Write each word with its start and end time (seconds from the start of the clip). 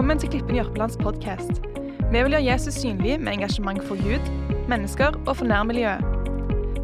Velkommen 0.00 0.18
til 0.18 0.30
Klippen 0.32 0.56
Jørpelands 0.56 0.94
podkast. 0.96 1.58
Vi 2.08 2.20
vil 2.24 2.32
gjøre 2.32 2.44
Jesus 2.46 2.78
synlig 2.80 3.18
med 3.20 3.34
engasjement 3.34 3.82
for 3.84 4.00
Gud, 4.00 4.28
mennesker 4.68 5.18
og 5.26 5.34
for 5.36 5.44
nærmiljøet. 5.44 6.00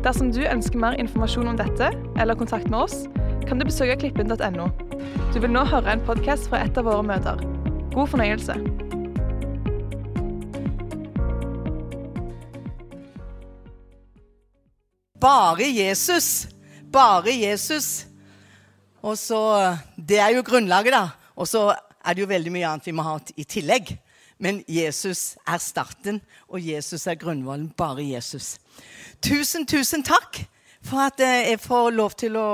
Dersom 0.05 0.29
du 0.37 0.43
ønsker 0.45 0.77
mer 0.77 0.99
informasjon 1.01 1.49
om 1.49 1.57
dette, 1.57 1.89
eller 2.21 2.37
kontakt 2.37 2.69
med 2.69 2.77
oss, 2.83 3.07
kan 3.49 3.57
du 3.57 3.65
besøke 3.65 3.97
klippen.no. 4.03 4.67
Du 5.33 5.41
vil 5.41 5.49
nå 5.49 5.63
høre 5.65 5.95
en 5.95 6.05
podkast 6.05 6.51
fra 6.53 6.61
et 6.67 6.77
av 6.77 6.85
våre 6.85 7.07
møter. 7.09 7.41
God 7.97 8.13
fornøyelse. 8.13 8.59
Bare 15.25 15.73
Jesus. 15.73 16.51
Bare 16.93 17.33
Jesus. 17.33 18.05
Og 19.01 19.17
så, 19.17 19.41
Det 19.97 20.21
er 20.21 20.37
jo 20.37 20.45
grunnlaget, 20.45 20.93
da. 20.93 21.33
Og 21.33 21.49
så 21.49 21.71
er 22.07 22.15
det 22.15 22.23
jo 22.23 22.31
veldig 22.31 22.53
mye 22.55 22.69
annet 22.71 22.87
vi 22.87 22.95
må 22.95 23.05
ha 23.07 23.17
i 23.37 23.45
tillegg. 23.45 23.97
Men 24.39 24.61
Jesus 24.69 25.37
er 25.49 25.61
starten, 25.65 26.21
og 26.49 26.61
Jesus 26.61 27.07
er 27.09 27.17
grunnvollen. 27.19 27.71
Bare 27.77 28.05
Jesus. 28.05 28.57
Tusen, 29.25 29.67
tusen 29.67 30.05
takk 30.05 30.43
for 30.85 31.07
at 31.09 31.21
eh, 31.25 31.51
jeg 31.51 31.63
får 31.65 31.95
lov 31.97 32.15
til 32.21 32.37
å, 32.39 32.51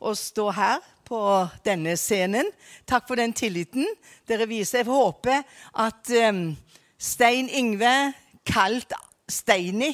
å 0.00 0.14
stå 0.18 0.48
her 0.56 0.82
på 1.06 1.20
denne 1.66 1.96
scenen. 1.98 2.50
Takk 2.86 3.06
for 3.08 3.18
den 3.18 3.32
tilliten 3.36 3.86
dere 4.28 4.48
viser. 4.50 4.82
Jeg 4.82 4.90
håper 4.90 5.42
at 5.86 6.12
um, 6.28 6.44
Stein 7.00 7.48
Yngve, 7.48 8.12
kalt 8.46 8.94
Steini 9.30 9.92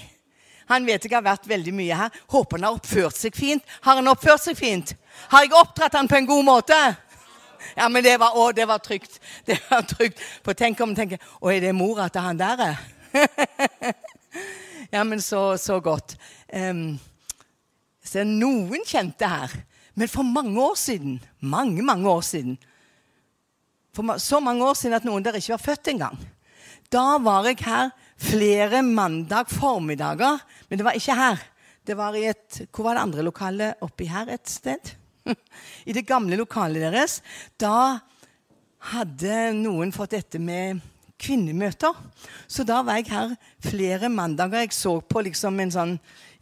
Han 0.70 0.86
vet 0.86 1.04
jeg 1.04 1.12
har 1.14 1.22
vært 1.22 1.46
veldig 1.46 1.72
mye 1.76 1.96
her. 2.00 2.14
Håper 2.32 2.58
han 2.58 2.66
har 2.66 2.78
oppført 2.78 3.14
seg 3.14 3.36
fint. 3.38 3.62
Har 3.84 4.00
han 4.00 4.08
oppført 4.10 4.42
seg 4.42 4.56
fint? 4.58 4.96
Har 5.30 5.44
jeg 5.44 5.54
oppdratt 5.54 5.94
han 5.94 6.08
på 6.10 6.18
en 6.18 6.26
god 6.26 6.46
måte? 6.48 6.78
Ja, 7.74 7.88
men 7.88 8.04
det 8.04 8.16
var, 8.20 8.36
å, 8.36 8.50
det 8.52 8.66
var 8.68 8.78
trygt. 8.84 9.18
Det 9.46 9.58
var 9.70 9.82
trygt. 9.88 10.20
For 10.44 10.56
tenk 10.58 10.80
om 10.84 10.94
tenker 10.96 11.22
Å, 11.40 11.50
er 11.50 11.60
det 11.64 11.74
mora 11.76 12.08
til 12.12 12.24
han 12.24 12.40
der? 12.40 12.78
ja, 14.94 15.02
men 15.04 15.22
så, 15.22 15.56
så 15.60 15.80
godt. 15.80 16.16
Um, 16.52 16.98
så 18.06 18.24
noen 18.26 18.84
kjente 18.86 19.28
her. 19.28 19.52
Men 19.96 20.10
for 20.12 20.28
mange 20.28 20.60
år 20.60 20.74
siden 20.76 21.14
Mange, 21.40 21.80
mange 21.80 22.04
år 22.10 22.20
siden 22.20 22.58
For 23.96 24.18
så 24.20 24.42
mange 24.44 24.66
år 24.66 24.76
siden 24.76 24.98
at 24.98 25.06
noen 25.08 25.24
der 25.24 25.38
ikke 25.38 25.54
var 25.54 25.62
født 25.64 25.88
engang. 25.94 26.18
Da 26.92 27.16
var 27.18 27.48
jeg 27.48 27.64
her 27.64 27.94
flere 28.20 28.82
mandag 28.84 29.48
formiddager. 29.50 30.42
Men 30.68 30.78
det 30.78 30.84
var 30.86 30.98
ikke 30.98 31.16
her. 31.16 31.40
Det 31.86 31.96
var 31.96 32.14
i 32.18 32.26
et 32.28 32.60
Hvor 32.70 32.88
var 32.90 32.98
det 32.98 33.06
andre 33.06 33.24
lokalet? 33.24 33.80
Oppi 33.80 34.08
her 34.10 34.28
et 34.34 34.48
sted? 34.50 34.92
I 35.88 35.94
det 35.96 36.06
gamle 36.08 36.38
lokalet 36.40 36.86
deres. 36.86 37.20
Da 37.58 37.98
hadde 38.92 39.38
noen 39.58 39.94
fått 39.94 40.14
dette 40.16 40.40
med 40.42 40.82
kvinnemøter. 41.20 41.96
Så 42.46 42.64
da 42.66 42.82
var 42.84 43.00
jeg 43.00 43.10
her 43.10 43.34
flere 43.64 44.10
mandager. 44.12 44.64
Jeg 44.64 44.76
så 44.76 44.98
på 45.00 45.24
liksom 45.26 45.60
en 45.62 45.72
sånn, 45.72 45.94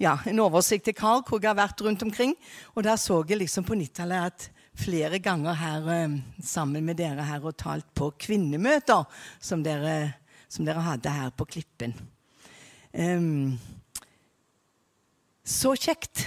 ja, 0.02 0.16
en 0.26 0.42
oversikt 0.42 0.88
til 0.88 0.96
Karl, 0.98 1.22
hvor 1.26 1.40
jeg 1.40 1.52
har 1.52 1.60
vært 1.60 1.84
rundt 1.86 2.02
omkring. 2.06 2.34
Og 2.74 2.84
der 2.86 2.98
så 3.00 3.22
jeg 3.28 3.40
liksom 3.40 3.66
på 3.66 3.78
90-tallet 3.78 4.32
at 4.32 4.48
flere 4.74 5.20
ganger 5.22 5.54
her 5.54 5.90
eh, 5.94 6.16
sammen 6.42 6.84
med 6.86 6.98
dere 6.98 7.26
her 7.28 7.44
og 7.46 7.54
talt 7.60 7.86
på 7.94 8.10
kvinnemøter 8.18 9.06
som 9.38 9.62
dere, 9.62 10.16
som 10.50 10.66
dere 10.66 10.82
hadde 10.82 11.14
her 11.14 11.30
på 11.30 11.46
Klippen. 11.46 11.94
Um, 12.94 13.54
så 15.44 15.74
kjekt 15.74 16.24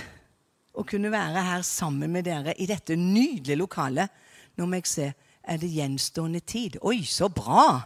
å 0.78 0.86
kunne 0.86 1.12
være 1.12 1.42
her 1.42 1.62
sammen 1.66 2.12
med 2.14 2.28
dere 2.28 2.54
i 2.62 2.68
dette 2.70 2.96
nydelige 2.96 3.58
lokalet. 3.58 4.10
Nå 4.58 4.66
må 4.66 4.82
jeg 4.82 4.92
se 4.92 5.14
Er 5.48 5.58
det 5.58 5.70
gjenstående 5.72 6.42
tid? 6.44 6.76
Oi, 6.84 7.06
så 7.08 7.30
bra! 7.32 7.80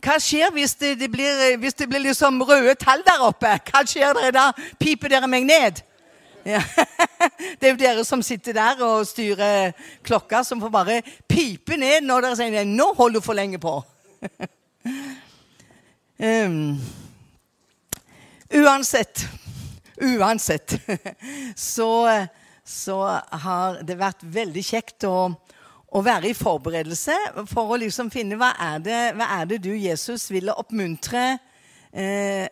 Hva 0.00 0.14
skjer 0.22 0.52
hvis 0.54 0.76
det, 0.78 0.92
det 1.00 1.08
blir, 1.10 1.56
hvis 1.58 1.74
det 1.74 1.88
blir 1.90 2.04
liksom 2.04 2.38
røde 2.46 2.76
tall 2.78 3.02
der 3.02 3.24
oppe? 3.26 3.50
Hva 3.66 3.82
skjer 3.82 4.14
dere 4.14 4.30
da? 4.32 4.44
Piper 4.78 5.10
dere 5.10 5.26
meg 5.26 5.48
ned? 5.48 5.82
Ja. 6.46 6.62
Det 7.60 7.66
er 7.66 7.74
jo 7.74 7.80
dere 7.80 8.04
som 8.06 8.22
sitter 8.24 8.54
der 8.56 8.80
og 8.86 9.02
styrer 9.08 9.74
klokka, 10.06 10.44
som 10.46 10.62
får 10.62 10.72
bare 10.72 11.00
pipe 11.28 11.76
ned 11.76 12.06
når 12.06 12.24
dere 12.24 12.38
sier 12.38 12.64
'nå 12.64 12.86
holder 12.96 13.20
du 13.20 13.26
for 13.26 13.36
lenge 13.36 13.58
på'. 13.60 13.82
um, 16.46 16.78
uansett 18.62 19.26
Uansett 20.00 20.74
så, 21.56 21.90
så, 22.64 22.98
har 23.44 23.82
det 23.84 23.98
vært 24.00 24.24
veldig 24.24 24.64
kjekt 24.64 25.04
å, 25.08 25.28
å, 25.90 26.02
være 26.04 26.30
i 26.30 26.36
forberedelse 26.36 27.16
for 27.50 27.74
å 27.74 27.80
liksom 27.82 28.10
finne 28.12 28.38
hva 28.40 28.54
er 28.70 28.80
det, 28.84 29.02
hva 29.18 29.28
er 29.40 29.50
det 29.50 29.60
du, 29.66 29.72
Jesus, 29.76 30.30
ville 30.32 30.56
oppmuntre 30.56 31.24
eh, 31.92 32.48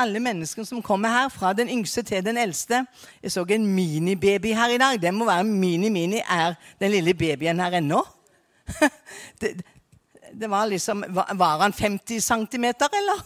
alle 0.00 0.22
menneskene 0.22 0.66
som 0.66 0.82
kommer 0.82 1.12
her, 1.12 1.28
fra 1.32 1.52
den 1.56 1.70
yngste 1.70 2.02
til 2.06 2.24
den 2.24 2.40
eldste. 2.40 2.84
Jeg 3.22 3.34
så 3.34 3.44
en 3.48 3.66
minibaby 3.74 4.54
her 4.56 4.72
i 4.74 4.80
dag. 4.80 4.98
Den 5.02 5.14
må 5.14 5.28
være 5.28 5.44
mini-mini. 5.44 6.22
Er 6.24 6.56
den 6.80 6.94
lille 6.94 7.14
babyen 7.14 7.60
her 7.60 7.78
ennå? 7.78 8.00
det, 9.40 9.60
det 10.32 10.48
var 10.50 10.66
liksom 10.66 11.04
Var 11.08 11.58
han 11.58 11.72
50 11.72 12.20
cm, 12.20 12.64
eller? 12.64 13.22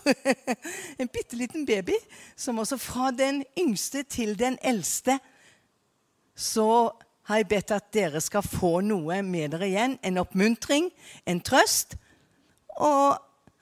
en 0.99 1.09
bitte 1.09 1.37
liten 1.37 1.67
baby. 1.67 1.95
Som 2.37 2.59
også 2.59 2.77
fra 2.77 3.11
den 3.11 3.45
yngste 3.59 4.03
til 4.03 4.39
den 4.39 4.59
eldste 4.63 5.19
så 6.37 6.93
har 7.27 7.41
jeg 7.41 7.49
bedt 7.49 7.71
at 7.73 7.87
dere 7.95 8.21
skal 8.21 8.45
få 8.45 8.81
noe 8.85 9.23
med 9.25 9.55
dere 9.55 9.71
igjen. 9.71 9.97
En 10.05 10.21
oppmuntring, 10.21 10.91
en 11.27 11.41
trøst. 11.41 11.97
Og 12.77 13.17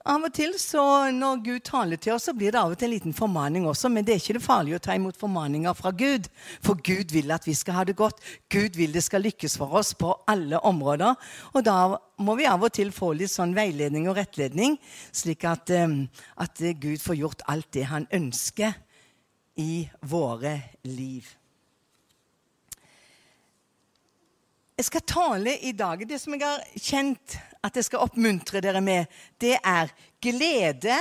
av 0.04 0.24
og 0.26 0.32
til 0.36 0.52
så 0.60 0.84
når 1.16 1.38
Gud 1.46 1.62
taler 1.64 1.96
til 2.00 2.12
oss, 2.14 2.26
så 2.28 2.34
blir 2.36 2.52
det 2.52 2.60
av 2.60 2.74
og 2.74 2.78
til 2.78 2.90
en 2.90 2.92
liten 2.92 3.16
formaning 3.16 3.64
også. 3.68 3.88
Men 3.88 4.04
det 4.04 4.14
er 4.14 4.20
ikke 4.20 4.36
det 4.36 4.44
farlige 4.44 4.76
å 4.76 4.82
ta 4.84 4.96
imot 4.98 5.16
formaninger 5.20 5.76
fra 5.78 5.94
Gud. 5.96 6.28
For 6.64 6.80
Gud 6.84 7.14
vil 7.14 7.32
at 7.32 7.48
vi 7.48 7.54
skal 7.56 7.78
ha 7.78 7.84
det 7.88 7.96
godt. 7.96 8.20
Gud 8.52 8.76
vil 8.76 8.92
det 8.92 9.04
skal 9.06 9.24
lykkes 9.24 9.56
for 9.60 9.72
oss 9.80 9.94
på 9.96 10.12
alle 10.28 10.60
områder. 10.60 11.16
Og 11.54 11.64
da 11.64 11.78
må 12.20 12.36
vi 12.36 12.48
av 12.50 12.66
og 12.66 12.74
til 12.76 12.92
få 12.92 13.14
litt 13.16 13.32
sånn 13.32 13.56
veiledning 13.56 14.10
og 14.10 14.18
rettledning, 14.20 14.76
slik 15.12 15.46
at, 15.48 15.72
at 15.72 16.66
Gud 16.82 17.00
får 17.00 17.20
gjort 17.22 17.46
alt 17.48 17.70
det 17.72 17.88
han 17.88 18.08
ønsker 18.12 18.76
i 19.56 19.86
våre 20.04 20.58
liv. 20.84 21.24
Jeg 24.74 24.88
skal 24.88 25.04
tale 25.06 25.52
i 25.62 25.70
dag. 25.72 26.00
Det 26.08 26.18
som 26.18 26.34
jeg 26.34 26.42
har 26.42 26.62
kjent 26.74 27.36
at 27.62 27.76
jeg 27.78 27.86
skal 27.86 28.02
oppmuntre 28.02 28.58
dere 28.60 28.80
med, 28.82 29.06
det 29.38 29.54
er 29.62 29.92
glede 30.22 30.96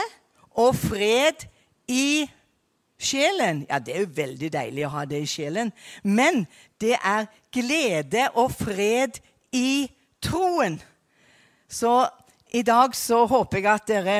og 0.62 0.76
fred 0.78 1.48
i 1.90 2.30
sjelen. 3.02 3.64
Ja, 3.66 3.80
det 3.82 3.96
er 3.96 4.04
jo 4.06 4.12
veldig 4.14 4.50
deilig 4.54 4.86
å 4.86 4.92
ha 4.94 5.06
det 5.10 5.24
i 5.24 5.30
sjelen. 5.30 5.72
Men 6.06 6.46
det 6.78 7.00
er 7.02 7.26
glede 7.54 8.28
og 8.38 8.54
fred 8.54 9.18
i 9.58 9.90
troen. 10.22 10.78
Så 11.66 11.96
i 12.54 12.62
dag 12.62 12.94
så 12.94 13.24
håper 13.26 13.58
jeg 13.58 13.72
at 13.74 13.90
dere 13.90 14.20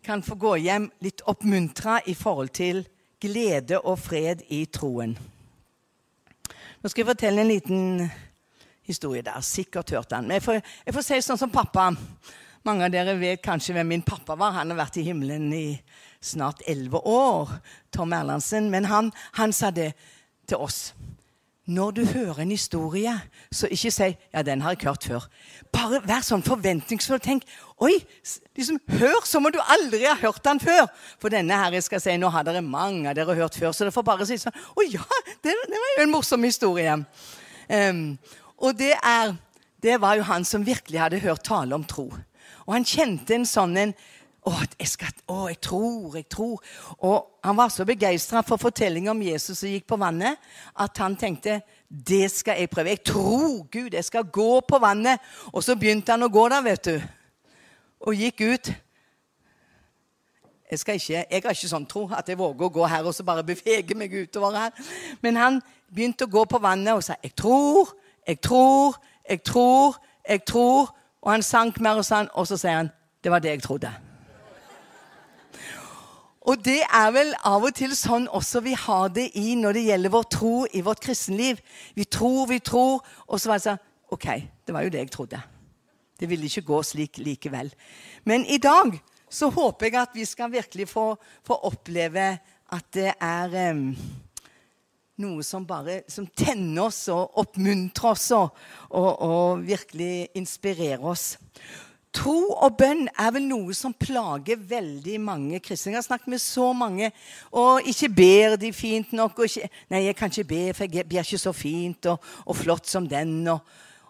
kan 0.00 0.24
få 0.24 0.38
gå 0.40 0.54
hjem 0.64 0.88
litt 1.04 1.20
oppmuntra 1.28 1.98
i 2.08 2.16
forhold 2.16 2.56
til 2.56 2.80
glede 3.20 3.76
og 3.84 4.00
fred 4.00 4.40
i 4.48 4.64
troen. 4.72 5.12
Nå 6.80 6.88
skal 6.88 7.02
jeg 7.02 7.12
fortelle 7.12 7.44
en 7.44 7.52
liten 7.52 8.08
historie 8.90 9.24
der. 9.26 9.40
Sikkert 9.44 9.94
hørt 9.94 10.10
den. 10.12 10.28
Men 10.28 10.38
jeg 10.38 10.46
får, 10.46 10.60
jeg 10.86 10.96
får 10.96 11.06
si 11.06 11.20
sånn 11.24 11.40
som 11.40 11.52
pappa. 11.54 11.90
Mange 12.66 12.84
av 12.84 12.92
dere 12.92 13.16
vet 13.16 13.42
kanskje 13.44 13.74
hvem 13.76 13.94
min 13.94 14.06
pappa 14.06 14.36
var. 14.36 14.58
Han 14.58 14.74
har 14.74 14.82
vært 14.82 15.00
i 15.00 15.06
himmelen 15.06 15.48
i 15.56 15.66
snart 16.20 16.64
elleve 16.68 17.00
år. 17.08 17.54
Tom 17.94 18.12
Erlandsen. 18.12 18.68
Men 18.72 18.90
han, 18.90 19.12
han 19.38 19.54
sa 19.56 19.72
det 19.74 19.92
til 20.50 20.60
oss. 20.60 20.90
Når 21.70 21.90
du 21.90 22.04
hører 22.04 22.38
en 22.42 22.50
historie, 22.50 23.12
så 23.52 23.68
ikke 23.70 23.90
si 23.90 24.16
'ja, 24.34 24.42
den 24.42 24.60
har 24.60 24.70
jeg 24.70 24.88
hørt 24.88 25.04
før'. 25.04 25.28
Bare 25.72 26.00
vær 26.04 26.20
sånn 26.20 26.42
forventningsfull. 26.42 27.20
Tenk 27.20 27.44
'oi, 27.78 28.04
liksom, 28.56 28.80
hør 28.88 29.24
som 29.24 29.46
om 29.46 29.52
du 29.52 29.58
aldri 29.68 30.04
har 30.04 30.16
hørt 30.16 30.44
den 30.44 30.60
før'. 30.60 30.88
For 31.20 31.28
denne 31.28 31.54
her 31.54 31.70
jeg 31.72 31.82
skal 31.82 32.00
si, 32.00 32.16
nå 32.16 32.28
har 32.28 32.42
dere 32.42 32.62
mange 32.62 33.08
av 33.08 33.14
dere 33.14 33.34
hørt 33.34 33.54
før, 33.54 33.72
så 33.72 33.84
dere 33.84 33.92
får 33.92 34.02
bare 34.02 34.26
si 34.26 34.34
sånn 34.34 34.52
'Å 34.52 34.92
ja, 34.92 35.04
det, 35.44 35.54
det 35.68 35.78
var 35.78 35.94
jo 35.96 36.02
en 36.02 36.10
morsom 36.10 36.42
historie'. 36.42 37.04
Um, 37.70 38.18
og 38.60 38.76
det, 38.78 38.92
er, 38.96 39.34
det 39.82 39.98
var 40.00 40.18
jo 40.18 40.26
han 40.28 40.44
som 40.44 40.66
virkelig 40.66 41.00
hadde 41.00 41.22
hørt 41.24 41.44
tale 41.48 41.74
om 41.74 41.84
tro. 41.84 42.10
Og 42.66 42.74
han 42.76 42.86
kjente 42.86 43.34
en 43.34 43.48
sånn 43.48 43.76
en 43.80 43.94
å, 44.48 44.54
jeg, 44.78 44.88
skal, 44.88 45.12
å, 45.28 45.42
jeg 45.50 45.58
tror, 45.64 46.14
jeg 46.16 46.26
tror. 46.32 46.60
Og 47.04 47.44
han 47.44 47.56
var 47.58 47.72
så 47.72 47.84
begeistra 47.88 48.40
for 48.46 48.60
fortellingen 48.60 49.12
om 49.12 49.24
Jesus 49.24 49.60
som 49.60 49.68
gikk 49.68 49.86
på 49.90 49.98
vannet, 50.00 50.40
at 50.80 51.00
han 51.02 51.16
tenkte 51.20 51.58
det 51.90 52.28
skal 52.32 52.60
jeg 52.60 52.70
prøve. 52.72 52.94
Jeg 52.94 53.04
tror 53.10 53.64
Gud, 53.72 53.96
jeg 53.96 54.06
skal 54.06 54.28
gå 54.32 54.52
på 54.64 54.80
vannet. 54.80 55.20
Og 55.52 55.64
så 55.64 55.76
begynte 55.76 56.14
han 56.14 56.24
å 56.24 56.32
gå 56.32 56.46
der, 56.52 56.64
vet 56.64 56.88
du. 56.88 56.94
Og 58.06 58.16
gikk 58.16 58.44
ut. 58.46 58.72
Jeg, 60.70 60.78
ikke, 60.78 61.24
jeg 61.26 61.42
har 61.42 61.56
ikke 61.56 61.72
sånn 61.72 61.88
tro 61.90 62.04
at 62.14 62.28
jeg 62.30 62.38
våger 62.38 62.68
å 62.68 62.72
gå 62.72 62.84
her 62.86 63.06
og 63.10 63.14
så 63.16 63.26
bare 63.26 63.42
bevege 63.44 63.96
meg 63.98 64.14
utover 64.14 64.56
her. 64.56 64.92
Men 65.20 65.40
han 65.40 65.58
begynte 65.90 66.28
å 66.28 66.32
gå 66.32 66.46
på 66.48 66.62
vannet 66.62 66.94
og 66.94 67.02
sa 67.04 67.18
jeg 67.20 67.34
tror, 67.36 67.90
jeg 68.26 68.40
tror, 68.40 68.96
jeg 69.28 69.42
tror, 69.42 69.96
jeg 70.28 70.44
tror. 70.44 70.96
Og 71.20 71.32
han 71.32 71.42
sank 71.42 71.80
mer 71.80 72.00
og 72.00 72.04
sa 72.04 72.24
og 72.32 72.46
så 72.48 72.56
sier 72.56 72.78
han 72.78 72.94
det 73.20 73.32
var 73.32 73.42
det 73.44 73.50
jeg 73.50 73.62
trodde. 73.62 73.90
Og 76.40 76.56
det 76.64 76.80
er 76.80 77.10
vel 77.12 77.34
av 77.44 77.66
og 77.68 77.74
til 77.76 77.92
sånn 77.96 78.24
også 78.32 78.62
vi 78.64 78.72
har 78.72 79.10
det 79.12 79.26
i 79.36 79.52
når 79.60 79.76
det 79.76 79.82
gjelder 79.90 80.12
vår 80.14 80.28
tro 80.32 80.54
i 80.72 80.80
vårt 80.80 81.02
kristenliv. 81.04 81.60
Vi 81.94 82.06
tror, 82.08 82.46
vi 82.48 82.58
tror, 82.64 83.04
og 83.28 83.40
så 83.40 83.50
var 83.50 83.60
det 83.60 83.66
sånn 83.66 83.82
OK, 84.10 84.26
det 84.66 84.74
var 84.74 84.86
jo 84.86 84.92
det 84.94 85.04
jeg 85.04 85.12
trodde. 85.12 85.42
Det 86.20 86.28
ville 86.28 86.48
ikke 86.48 86.66
gå 86.66 86.80
slik 86.84 87.20
likevel. 87.20 87.68
Men 88.24 88.46
i 88.48 88.58
dag 88.58 88.96
så 89.30 89.50
håper 89.52 89.86
jeg 89.86 90.00
at 90.00 90.16
vi 90.16 90.24
skal 90.26 90.50
virkelig 90.52 90.88
få, 90.90 91.12
få 91.46 91.60
oppleve 91.68 92.32
at 92.72 92.88
det 92.96 93.12
er 93.20 93.54
um, 93.70 93.84
noe 95.22 95.44
som 95.46 95.66
bare 95.68 96.00
som 96.10 96.26
tenner 96.26 96.88
oss 96.88 97.04
og 97.12 97.38
oppmuntrer 97.42 98.10
oss 98.10 98.30
og, 98.36 98.56
og, 98.90 99.10
og 99.22 99.62
virkelig 99.68 100.28
inspirerer 100.38 101.04
oss. 101.12 101.34
Tro 102.10 102.56
og 102.58 102.74
bønn 102.74 103.04
er 103.06 103.28
vel 103.36 103.44
noe 103.46 103.74
som 103.76 103.92
plager 103.94 104.58
veldig 104.58 105.14
mange 105.22 105.60
kristne. 105.62 105.92
Jeg 105.92 106.00
har 106.00 106.06
snakket 106.08 106.32
med 106.32 106.42
så 106.42 106.72
mange, 106.74 107.12
og 107.54 107.86
ikke 107.86 108.08
ber 108.16 108.56
de 108.58 108.72
fint 108.74 109.12
nok. 109.12 109.38
Ikke, 109.44 109.68
'Nei, 109.90 110.04
jeg 110.06 110.16
kan 110.16 110.30
ikke 110.30 110.44
be, 110.44 110.74
for 110.74 110.84
jeg 110.90 111.06
blir 111.08 111.22
ikke 111.22 111.38
så 111.38 111.52
fint 111.52 112.06
og, 112.06 112.18
og 112.46 112.56
flott 112.56 112.88
som 112.88 113.06
den.' 113.08 113.48
Og, 113.48 113.58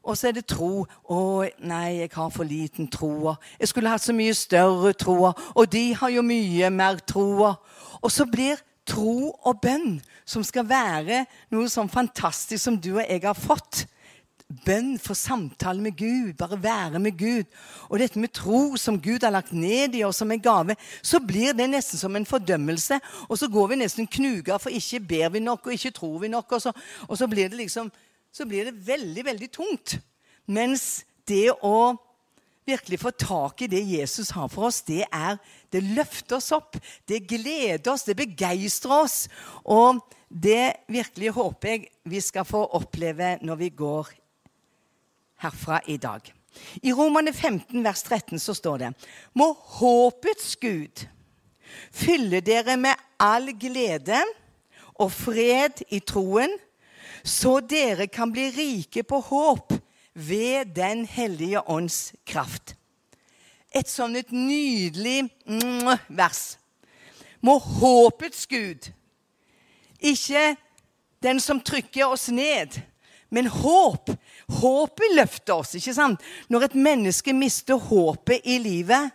og, 0.03 0.17
så 0.17 0.29
er 0.29 0.33
det 0.33 0.47
tro. 0.47 0.87
'Å, 1.11 1.51
nei, 1.61 2.01
jeg 2.01 2.11
har 2.13 2.31
for 2.31 2.45
liten 2.45 2.89
tro.' 2.89 3.35
Jeg 3.61 3.69
skulle 3.69 3.91
hatt 3.91 4.01
så 4.03 4.13
mye 4.13 4.35
større 4.35 4.93
tro. 4.93 5.33
Og 5.55 5.73
de 5.73 5.95
har 5.95 6.09
jo 6.09 6.23
mye 6.23 6.71
mer 6.71 6.97
tro. 7.05 7.53
Og 8.01 8.11
så 8.11 8.25
blir 8.25 8.57
tro 8.91 9.31
og 9.31 9.63
bønn, 9.63 10.01
som 10.29 10.45
skal 10.47 10.67
være 10.69 11.25
noe 11.55 11.71
sånn 11.71 11.91
fantastisk 11.91 12.63
som 12.65 12.77
du 12.81 12.93
og 12.97 13.05
jeg 13.05 13.23
har 13.25 13.39
fått, 13.39 13.85
bønn 14.67 14.97
for 14.99 15.15
samtale 15.15 15.79
med 15.79 15.95
Gud, 15.95 16.33
bare 16.39 16.59
være 16.59 16.99
med 17.03 17.15
Gud, 17.19 17.47
og 17.87 18.01
dette 18.03 18.19
med 18.19 18.33
tro 18.35 18.75
som 18.81 18.99
Gud 18.99 19.23
har 19.23 19.31
lagt 19.31 19.55
ned 19.55 19.95
i 19.95 20.03
oss 20.03 20.19
som 20.23 20.31
en 20.35 20.43
gave, 20.43 20.75
så 21.07 21.23
blir 21.23 21.55
det 21.55 21.69
nesten 21.71 22.01
som 22.01 22.19
en 22.19 22.27
fordømmelse. 22.27 22.99
Og 23.29 23.39
så 23.39 23.47
går 23.51 23.71
vi 23.71 23.83
nesten 23.85 24.11
knuga, 24.11 24.59
for 24.59 24.75
ikke 24.75 25.05
ber 25.13 25.37
vi 25.37 25.45
nok, 25.45 25.69
og 25.69 25.77
ikke 25.77 25.95
tror 25.95 26.19
vi 26.25 26.33
nok. 26.35 26.59
Og 26.59 26.65
så, 26.67 26.75
og 27.07 27.19
så 27.19 27.31
blir 27.31 27.51
det 27.53 27.63
liksom 27.63 27.93
så 28.33 28.47
blir 28.47 28.69
det 28.69 28.87
veldig, 28.87 29.25
veldig 29.27 29.51
tungt. 29.53 29.97
Mens 30.47 31.05
det 31.29 31.51
å 31.63 31.95
virkelig 32.71 33.01
få 33.03 33.11
tak 33.11 33.63
i 33.63 33.71
det 33.71 33.83
Jesus 33.87 34.33
har 34.37 34.49
for 34.53 34.71
oss, 34.71 34.83
det 34.87 35.05
er 35.11 35.39
Det 35.71 35.83
løfter 35.85 36.37
oss 36.37 36.51
opp. 36.53 36.77
Det 37.07 37.21
gleder 37.31 37.93
oss, 37.93 38.03
det 38.03 38.17
begeistrer 38.19 39.05
oss. 39.05 39.29
Og 39.65 40.01
det 40.29 40.83
virkelig 40.91 41.31
håper 41.37 41.69
jeg 41.69 41.89
vi 42.11 42.21
skal 42.21 42.45
få 42.45 42.65
oppleve 42.75 43.37
når 43.43 43.57
vi 43.61 43.69
går 43.71 44.11
herfra 45.45 45.81
i 45.87 45.97
dag. 45.97 46.33
I 46.83 46.93
Romane 46.93 47.33
15, 47.33 47.85
vers 47.85 48.03
13 48.03 48.39
så 48.43 48.55
står 48.55 48.79
det 48.83 48.93
Må 49.39 49.53
håpets 49.79 50.57
Gud 50.61 51.07
fylle 51.95 52.41
dere 52.43 52.77
med 52.77 52.99
all 53.23 53.53
glede 53.55 54.19
og 55.01 55.13
fred 55.15 55.85
i 55.95 56.01
troen, 56.03 56.57
så 57.23 57.61
dere 57.63 58.09
kan 58.11 58.33
bli 58.33 58.49
rike 58.51 59.05
på 59.07 59.21
håp 59.31 59.77
ved 60.15 60.75
Den 60.77 61.07
hellige 61.07 61.63
ånds 61.69 62.13
kraft. 62.27 62.75
Et 63.71 63.89
sånn 63.89 64.17
et 64.19 64.33
nydelig 64.35 65.29
vers. 66.09 66.59
Må 67.41 67.57
håpets 67.59 68.47
Gud, 68.51 68.91
ikke 70.01 70.57
den 71.23 71.41
som 71.41 71.61
trykker 71.61 72.11
oss 72.11 72.29
ned, 72.33 72.81
men 73.31 73.47
håp. 73.47 74.11
Håpet 74.61 75.15
løfter 75.15 75.61
oss. 75.61 75.75
ikke 75.75 75.95
sant? 75.95 76.21
Når 76.49 76.67
et 76.67 76.75
menneske 76.75 77.33
mister 77.37 77.79
håpet 77.79 78.43
i 78.45 78.59
livet, 78.59 79.13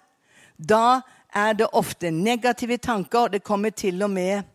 da 0.58 1.02
er 1.36 1.54
det 1.54 1.68
ofte 1.74 2.12
negative 2.12 2.78
tanker. 2.78 3.28
Det 3.28 3.44
kommer 3.44 3.70
til 3.76 4.02
og 4.04 4.14
med 4.14 4.46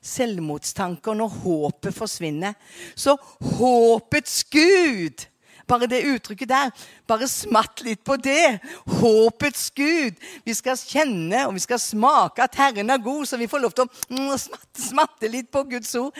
selvmordstanker 0.00 1.18
når 1.18 1.34
håpet 1.42 1.96
forsvinner. 1.96 2.54
Så 2.94 3.16
håpets 3.58 4.44
Gud 4.44 5.26
bare 5.68 5.88
det 5.90 6.00
uttrykket 6.08 6.50
der. 6.50 6.70
Bare 7.08 7.28
smatt 7.30 7.82
litt 7.86 8.00
på 8.06 8.16
det. 8.20 8.58
Håpets 8.98 9.68
Gud. 9.76 10.16
Vi 10.44 10.54
skal 10.56 10.78
kjenne 10.80 11.44
og 11.46 11.54
vi 11.58 11.64
skal 11.64 11.80
smake 11.82 12.44
at 12.44 12.58
Herren 12.58 12.90
er 12.90 13.02
god, 13.02 13.26
så 13.26 13.40
vi 13.40 13.50
får 13.50 13.64
lov 13.64 13.76
til 13.76 13.86
å 13.88 14.38
smatte, 14.40 14.82
smatte 14.88 15.30
litt 15.30 15.50
på 15.54 15.64
Guds 15.70 15.94
ord. 16.00 16.16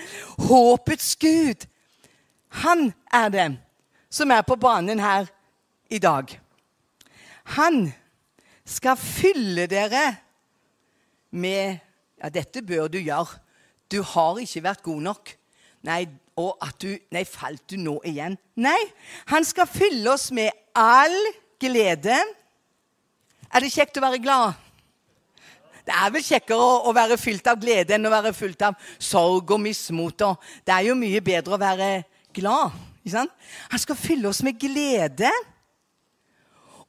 Håpets 0.48 1.14
Gud. 1.20 1.66
Han 2.64 2.90
er 3.12 3.32
det 3.32 3.48
som 4.10 4.30
er 4.32 4.44
på 4.46 4.56
banen 4.56 5.00
her 5.00 5.28
i 5.90 6.00
dag. 6.00 6.30
Han 7.56 7.88
skal 8.68 8.96
fylle 9.00 9.68
dere 9.70 10.06
med 11.30 11.84
Ja, 12.18 12.32
dette 12.34 12.64
bør 12.66 12.88
du 12.90 12.96
gjøre. 12.98 13.38
Du 13.86 14.02
har 14.02 14.40
ikke 14.42 14.64
vært 14.64 14.82
god 14.82 15.02
nok. 15.04 15.37
Nei, 15.86 16.06
og 16.38 16.56
at 16.62 16.78
du 16.82 16.90
Nei, 17.14 17.24
falt 17.26 17.64
du 17.70 17.76
nå 17.80 17.98
igjen? 18.06 18.38
Nei, 18.58 18.78
han 19.30 19.46
skal 19.46 19.68
fylle 19.70 20.10
oss 20.12 20.30
med 20.34 20.50
all 20.78 21.16
glede. 21.60 22.16
Er 23.48 23.64
det 23.64 23.72
kjekt 23.72 23.98
å 23.98 24.04
være 24.04 24.20
glad? 24.22 24.56
Det 25.88 25.94
er 25.96 26.10
vel 26.12 26.24
kjekkere 26.24 26.64
å, 26.84 26.92
være 26.92 27.16
fylt 27.16 27.46
av 27.48 27.60
glede 27.62 27.94
enn 27.96 28.04
å 28.04 28.12
være 28.12 28.34
fylt 28.36 28.60
av 28.66 28.76
sorg 29.00 29.54
og 29.56 29.62
mismot. 29.64 30.20
Det 30.60 30.74
er 30.74 30.90
jo 30.90 30.98
mye 30.98 31.22
bedre 31.24 31.56
å 31.56 31.60
være 31.60 31.88
glad. 32.36 32.76
Han 33.08 33.80
skal 33.80 33.96
fylle 33.96 34.28
oss 34.28 34.42
med 34.44 34.58
glede. 34.60 35.30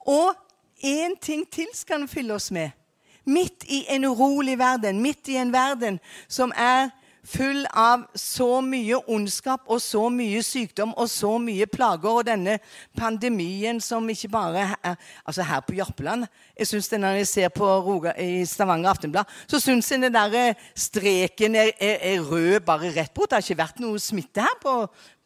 Og 0.03 0.35
én 0.83 1.15
ting 1.21 1.45
til 1.47 1.71
skal 1.73 2.01
han 2.01 2.11
fylle 2.11 2.35
oss 2.35 2.49
med. 2.51 2.75
Midt 3.23 3.63
i 3.71 3.85
en 3.93 4.09
urolig 4.09 4.57
verden, 4.59 4.99
midt 4.99 5.31
i 5.31 5.37
en 5.39 5.53
verden 5.53 5.99
som 6.27 6.51
er 6.55 6.89
full 7.25 7.65
av 7.75 8.05
så 8.17 8.61
mye 8.65 8.99
ondskap 9.11 9.67
og 9.69 9.81
så 9.83 10.05
mye 10.13 10.41
sykdom 10.45 10.93
og 10.97 11.09
så 11.11 11.35
mye 11.41 11.67
plager. 11.69 12.09
Og 12.09 12.27
denne 12.27 12.57
pandemien 12.97 13.81
som 13.83 14.07
ikke 14.09 14.31
bare 14.33 14.67
er 14.83 14.95
Altså 15.25 15.43
her 15.43 15.61
på 15.61 15.75
Jørpeland 15.77 16.25
jeg 16.57 16.67
synes 16.67 16.89
det 16.89 16.99
Når 16.99 17.19
jeg 17.19 17.27
ser 17.27 17.49
på 17.49 17.65
Roga, 17.65 18.13
i 18.19 18.45
Stavanger 18.45 18.89
Aftenblad, 18.89 19.25
så 19.47 19.59
syns 19.59 19.91
jeg 19.91 20.01
den 20.01 20.13
der 20.13 20.33
eh, 20.35 20.55
streken 20.75 21.55
er, 21.55 21.71
er, 21.79 21.97
er, 22.01 22.21
rød 22.21 22.59
bare 22.65 22.91
rett 22.95 23.13
bort. 23.13 23.29
Det 23.29 23.37
har 23.37 23.45
ikke 23.45 23.61
vært 23.61 23.79
noe 23.79 23.99
smitte 23.99 24.43
her 24.43 24.57
på, 24.61 24.73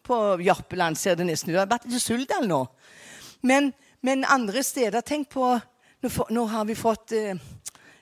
på 0.03 0.19
Jørpeland, 0.43 0.97
ser 0.97 1.17
det 1.17 1.25
nesten 1.27 1.49
ut. 1.49 1.55
Det 1.55 1.63
har 1.63 1.71
vært 1.71 1.89
i 1.89 2.01
Suldal 2.01 2.47
nå. 2.49 2.61
Men, 3.41 3.71
men, 4.01 4.25
andre 4.29 4.63
steder 4.63 5.01
Tenk 5.01 5.29
på 5.33 5.55
Nå, 6.03 6.09
nå 6.35 6.41
har 6.51 6.65
vi 6.67 6.75
fått 6.75 7.13
eh, 7.15 7.39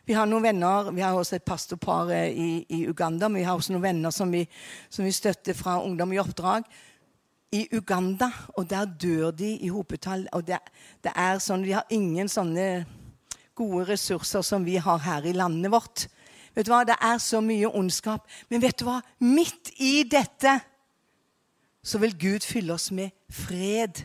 vi 0.05 0.15
har 0.17 0.25
noen 0.25 0.43
venner, 0.43 0.89
vi 0.91 1.03
har 1.03 1.13
også 1.13 1.37
et 1.37 1.45
pastorpar 1.45 2.09
eh, 2.15 2.31
i, 2.33 2.49
i, 2.69 2.85
Uganda. 2.89 3.29
Men 3.29 3.41
vi 3.41 3.45
har 3.47 3.57
også 3.57 3.75
noen 3.75 3.85
venner 3.85 4.13
som 4.13 4.31
vi, 4.33 4.45
som 4.89 5.05
vi 5.05 5.13
støtter 5.13 5.57
fra 5.57 5.77
Ungdom 5.85 6.13
i 6.15 6.19
oppdrag 6.21 6.65
i 7.53 7.67
Uganda. 7.75 8.31
Og 8.57 8.69
der 8.69 8.85
dør 8.85 9.29
de 9.31 9.53
i 9.61 9.69
hopetall. 9.69 10.25
Og 10.33 10.47
det, 10.47 10.57
det, 11.03 11.13
er 11.15 11.37
sånn, 11.43 11.67
Vi 11.67 11.75
har 11.77 11.85
ingen 11.93 12.31
sånne 12.31 12.87
gode 13.55 13.85
ressurser 13.91 14.41
som 14.45 14.65
vi 14.65 14.79
har 14.81 15.03
her 15.05 15.27
i 15.29 15.35
landet 15.37 15.71
vårt. 15.71 16.07
Vet 16.55 16.67
du 16.67 16.73
hva? 16.73 16.81
Det 16.87 16.97
er 16.97 17.21
så 17.21 17.39
mye 17.45 17.69
ondskap. 17.69 18.25
Men 18.49 18.63
vet 18.65 18.81
du 18.81 18.87
hva? 18.89 18.99
Midt 19.21 19.71
i 19.79 20.01
dette 20.09 20.57
så 21.83 22.01
vil 22.01 22.17
Gud 22.17 22.45
fylle 22.45 22.73
oss 22.73 22.89
med 22.93 23.13
fred. 23.29 24.03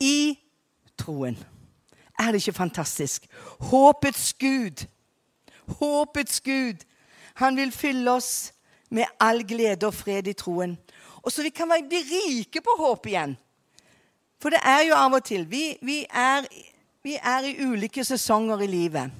I 0.00 0.36
troen. 1.00 1.38
Er 2.18 2.32
det 2.32 2.34
ikke 2.34 2.52
fantastisk? 2.52 3.26
Håpets 3.60 4.34
Gud. 4.34 4.86
Håpets 5.78 6.40
Gud. 6.40 6.84
Han 7.34 7.56
vil 7.56 7.72
fylle 7.72 8.10
oss 8.10 8.52
med 8.90 9.04
all 9.20 9.42
glede 9.48 9.86
og 9.86 9.94
fred 9.94 10.26
i 10.26 10.32
troen. 10.32 10.78
Og 11.22 11.32
så 11.32 11.42
vi 11.42 11.48
kan 11.48 11.72
bli 11.88 11.98
rike 11.98 12.60
på 12.60 12.76
håp 12.78 13.06
igjen. 13.06 13.36
For 14.40 14.52
det 14.52 14.60
er 14.64 14.82
jo 14.88 14.94
av 14.94 15.12
og 15.12 15.24
til 15.24 15.50
Vi, 15.50 15.76
vi, 15.82 16.04
er, 16.10 16.44
vi 17.02 17.16
er 17.16 17.46
i 17.48 17.56
ulike 17.64 18.04
sesonger 18.04 18.60
i 18.60 18.66
livet. 18.66 19.10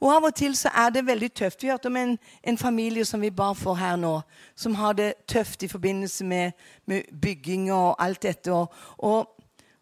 Og 0.00 0.10
av 0.12 0.24
og 0.28 0.34
til 0.34 0.56
så 0.56 0.68
er 0.74 0.90
det 0.90 1.06
veldig 1.06 1.30
tøft. 1.32 1.62
Vi 1.62 1.70
hørte 1.70 1.86
om 1.86 1.96
en, 1.96 2.18
en, 2.42 2.58
familie 2.58 3.04
som 3.04 3.20
vi 3.20 3.30
bar 3.30 3.54
for 3.54 3.74
her 3.74 3.96
nå, 3.96 4.20
som 4.56 4.74
har 4.74 4.92
det 4.92 5.14
tøft 5.28 5.62
i 5.62 5.68
forbindelse 5.68 6.24
med, 6.24 6.52
med 6.86 7.02
bygging 7.22 7.72
og 7.72 8.02
alt 8.04 8.22
dette. 8.22 8.52
Og, 8.52 8.72
og, 8.98 9.30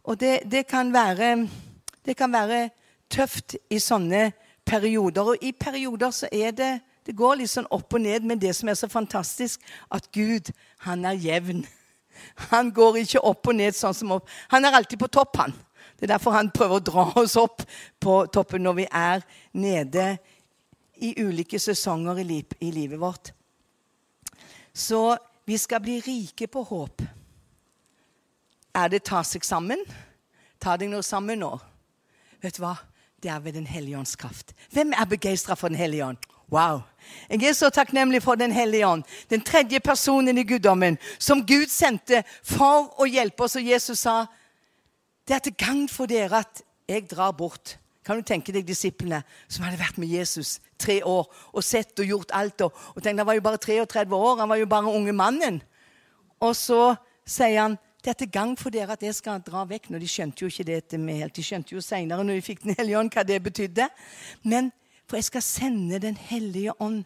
og 0.04 0.20
det, 0.20 0.40
det, 0.50 0.66
kan 0.66 0.92
være, 0.92 1.48
det, 2.04 2.16
kan 2.16 2.32
være, 2.32 2.70
tøft 3.10 3.56
i 3.70 3.78
sånne 3.82 4.30
perioder. 4.64 5.34
Og 5.34 5.44
i 5.44 5.52
perioder 5.52 6.10
så 6.10 6.30
er 6.32 6.50
det 6.56 6.72
Det 7.02 7.16
går 7.18 7.40
litt 7.40 7.50
sånn 7.50 7.66
opp 7.74 7.96
og 7.96 7.98
ned, 7.98 8.22
men 8.22 8.38
det 8.38 8.52
som 8.54 8.68
er 8.70 8.76
så 8.78 8.86
fantastisk, 8.86 9.58
at 9.90 10.04
Gud, 10.14 10.52
han 10.86 11.02
er 11.04 11.16
jevn. 11.18 11.64
Han 12.52 12.70
går 12.70 13.00
ikke 13.00 13.24
opp 13.26 13.48
og 13.50 13.56
ned 13.58 13.74
sånn 13.74 13.96
som 13.98 14.12
opp. 14.14 14.28
Han 14.52 14.62
er 14.62 14.76
alltid 14.78 15.00
på 15.00 15.08
topp, 15.10 15.34
han. 15.40 15.50
Det 15.98 16.06
er 16.06 16.12
derfor 16.12 16.36
han 16.36 16.52
prøver 16.54 16.78
å 16.78 16.84
dra 16.86 17.04
oss 17.18 17.34
opp 17.40 17.64
på 17.98 18.14
toppen 18.30 18.62
når 18.62 18.76
vi 18.76 18.86
er 18.86 19.26
nede 19.50 20.06
i 21.02 21.10
ulike 21.18 21.58
sesonger 21.58 22.22
i, 22.22 22.38
i 22.62 22.70
livet 22.70 23.02
vårt. 23.02 23.32
Så 24.70 25.16
vi 25.42 25.58
skal 25.58 25.82
bli 25.82 25.98
rike 26.06 26.46
på 26.46 26.62
håp. 26.70 27.02
Er 28.78 28.94
det 28.94 29.02
ta 29.10 29.24
seg 29.26 29.42
sammen? 29.42 29.82
ta 30.62 30.76
deg 30.78 30.92
nå 30.92 31.02
sammen 31.02 31.42
nå. 31.42 31.50
Vet 32.42 32.58
du 32.58 32.64
hva? 32.64 32.76
Det 33.22 33.30
er 33.30 33.40
ved 33.40 33.54
Den 33.54 33.66
hellige 33.66 33.98
ånds 33.98 34.16
kraft. 34.16 34.52
Hvem 34.70 34.92
er 34.92 35.04
begeistra 35.04 35.54
for 35.54 35.68
Den 35.68 35.78
hellige 35.78 36.06
ånd? 36.06 36.18
Wow. 36.52 36.82
Jeg 37.30 37.44
er 37.48 37.52
så 37.52 37.70
takknemlig 37.70 38.22
for 38.22 38.34
Den 38.34 38.52
hellige 38.52 38.86
ånd, 38.86 39.04
den 39.30 39.40
tredje 39.40 39.80
personen 39.80 40.38
i 40.38 40.44
guddommen, 40.44 40.98
som 41.18 41.46
Gud 41.46 41.70
sendte 41.70 42.22
for 42.44 42.92
å 43.00 43.06
hjelpe 43.08 43.46
oss. 43.46 43.56
Og 43.56 43.64
Jesus 43.64 44.04
sa 44.04 44.26
det 45.28 45.36
er 45.36 45.44
til 45.46 45.54
gagn 45.54 45.86
for 45.88 46.10
dere 46.10 46.42
at 46.42 46.64
jeg 46.90 47.06
drar 47.10 47.32
bort. 47.32 47.78
Kan 48.04 48.18
du 48.18 48.26
tenke 48.26 48.52
deg 48.52 48.66
disiplene 48.66 49.22
som 49.46 49.62
hadde 49.62 49.78
vært 49.78 49.98
med 50.02 50.10
Jesus 50.10 50.56
tre 50.82 50.98
år 51.06 51.28
og 51.52 51.62
sett 51.62 51.94
og 52.02 52.10
gjort 52.10 52.34
alt? 52.34 52.66
Og, 52.66 52.74
og 52.96 53.02
tenk, 53.02 53.18
Han 53.18 53.26
var 53.26 53.38
jo 53.38 53.46
bare 53.46 53.62
33 53.62 54.16
år, 54.16 54.40
han 54.42 54.48
var 54.48 54.58
jo 54.58 54.66
bare 54.66 54.90
unge 54.90 55.12
mannen. 55.14 55.62
Og 56.42 56.56
så 56.58 56.96
sier 57.24 57.60
han 57.62 57.78
det 58.04 58.10
er 58.10 58.18
til 58.18 58.30
gang 58.30 58.58
for 58.58 58.74
dere 58.74 58.96
at 58.96 59.02
jeg 59.02 59.14
skal 59.14 59.42
dra 59.46 59.62
vekk. 59.68 59.90
Nå, 59.90 59.98
De 59.98 60.08
skjønte 60.10 60.42
jo 60.42 60.50
ikke 60.50 60.66
dette 60.66 60.98
med 60.98 61.20
helt. 61.20 61.36
De 61.36 61.42
skjønte 61.42 61.74
jo 61.74 61.80
seinere, 61.80 62.24
når 62.24 62.34
de 62.34 62.42
fikk 62.42 62.64
Den 62.64 62.74
hellige 62.78 62.98
ånd, 62.98 63.12
hva 63.14 63.22
det 63.22 63.42
betydde. 63.42 63.88
Men 64.42 64.72
for 65.06 65.16
jeg 65.16 65.24
skal 65.24 65.42
sende 65.42 65.98
Den 65.98 66.16
hellige 66.16 66.74
ånd, 66.80 67.04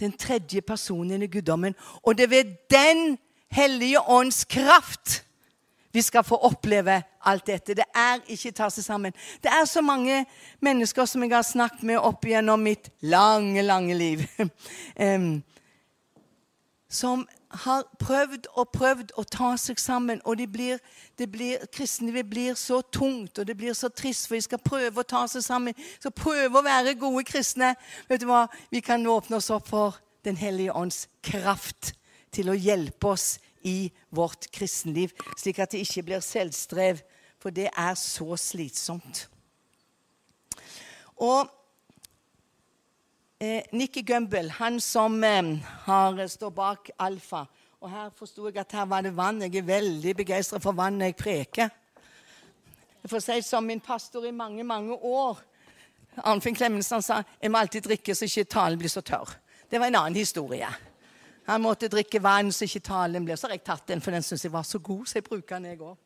den 0.00 0.12
tredje 0.12 0.60
personen 0.60 1.22
i 1.22 1.26
guddommen. 1.26 1.74
Og 2.02 2.16
det 2.16 2.24
er 2.24 2.28
ved 2.28 2.56
Den 2.70 3.18
hellige 3.50 4.00
ånds 4.00 4.44
kraft 4.44 5.22
vi 5.92 6.02
skal 6.02 6.24
få 6.24 6.36
oppleve 6.36 7.02
alt 7.24 7.46
dette. 7.46 7.74
Det 7.74 7.84
er 7.94 8.20
ikke 8.28 8.52
ta 8.52 8.68
seg 8.68 8.84
sammen. 8.84 9.14
Det 9.40 9.48
er 9.48 9.64
så 9.64 9.80
mange 9.80 10.26
mennesker 10.60 11.04
som 11.08 11.22
jeg 11.24 11.32
har 11.32 11.42
snakket 11.42 11.86
med 11.88 11.96
opp 11.96 12.24
gjennom 12.28 12.60
mitt 12.60 12.90
lange, 13.00 13.62
lange 13.64 13.94
liv, 13.96 14.26
som 17.00 17.24
har 17.64 17.84
prøvd 18.00 18.48
og 18.54 18.70
prøvd 18.74 19.12
å 19.18 19.24
ta 19.30 19.52
seg 19.60 19.80
sammen, 19.80 20.20
og 20.24 20.38
de 20.40 20.46
blir, 20.50 20.80
de 21.18 21.26
blir, 21.30 21.64
kristenlivet 21.72 22.28
blir 22.30 22.56
så 22.58 22.80
tungt 22.92 23.38
og 23.38 23.46
det 23.48 23.56
blir 23.58 23.74
så 23.76 23.88
trist, 23.88 24.28
for 24.28 24.36
de 24.36 24.44
skal 24.46 24.62
prøve 24.62 25.02
å 25.02 25.08
ta 25.08 25.24
seg 25.30 25.44
sammen. 25.44 25.76
Skal 25.98 26.14
prøve 26.16 26.60
å 26.60 26.64
være 26.66 26.96
gode 27.00 27.24
kristne. 27.28 27.74
Vet 28.10 28.22
du 28.22 28.28
hva? 28.30 28.46
Vi 28.70 28.82
kan 28.84 29.02
nå 29.02 29.14
åpne 29.18 29.40
oss 29.40 29.52
opp 29.54 29.70
for 29.72 30.02
Den 30.26 30.34
hellige 30.34 30.74
ånds 30.74 31.04
kraft 31.22 31.92
til 32.34 32.48
å 32.50 32.56
hjelpe 32.58 33.12
oss 33.12 33.36
i 33.62 33.92
vårt 34.10 34.48
kristenliv, 34.50 35.12
slik 35.38 35.60
at 35.62 35.70
det 35.70 35.84
ikke 35.84 36.02
blir 36.08 36.24
selvstrev, 36.24 36.98
for 37.38 37.54
det 37.54 37.68
er 37.70 37.94
så 37.94 38.34
slitsomt. 38.34 39.28
Og 41.22 41.46
eh, 43.40 43.62
Nikki 43.72 44.02
Gumbel, 44.02 44.50
han 44.50 44.80
som 44.80 45.24
eh, 45.24 45.56
har, 45.86 46.26
står 46.28 46.50
bak 46.50 46.90
Alfa 46.98 47.46
Og 47.80 47.90
her 47.90 48.10
forsto 48.16 48.46
jeg 48.48 48.56
at 48.58 48.72
her 48.72 48.86
var 48.86 49.02
det 49.02 49.16
vann. 49.16 49.42
Jeg 49.42 49.56
er 49.56 49.62
veldig 49.62 50.16
begeistra 50.16 50.58
for 50.58 50.72
vann 50.72 50.96
når 50.98 51.12
jeg 51.12 51.16
preker. 51.16 51.68
Jeg 53.02 53.10
får 53.10 53.20
si 53.22 53.42
som 53.42 53.64
min 53.64 53.80
pastor 53.80 54.24
i 54.26 54.32
mange, 54.34 54.64
mange 54.64 54.94
år, 54.94 55.38
Arnfinn 56.24 56.56
Klemmensen 56.56 57.02
sa 57.04 57.20
jeg 57.40 57.50
må 57.52 57.60
alltid 57.60 57.84
drikke 57.84 58.14
så 58.16 58.24
ikke 58.24 58.44
talen 58.56 58.78
blir 58.80 58.88
så 58.88 59.02
tørr. 59.04 59.36
Det 59.68 59.78
var 59.78 59.90
en 59.90 59.98
annen 60.00 60.16
historie. 60.16 60.68
Han 61.46 61.62
måtte 61.62 61.90
drikke 61.92 62.22
vann 62.22 62.50
så 62.52 62.64
ikke 62.64 62.80
talen 62.88 63.24
ble 63.24 63.36
Så 63.36 63.46
har 63.46 63.54
jeg 63.54 63.64
tatt 63.66 63.86
den, 63.86 64.00
for 64.00 64.10
den 64.10 64.24
syns 64.24 64.44
jeg 64.44 64.52
var 64.52 64.64
så 64.64 64.78
god, 64.78 65.06
så 65.06 65.18
jeg 65.18 65.24
bruker 65.28 65.58
den, 65.58 65.64
jeg 65.70 65.80
òg. 65.80 65.96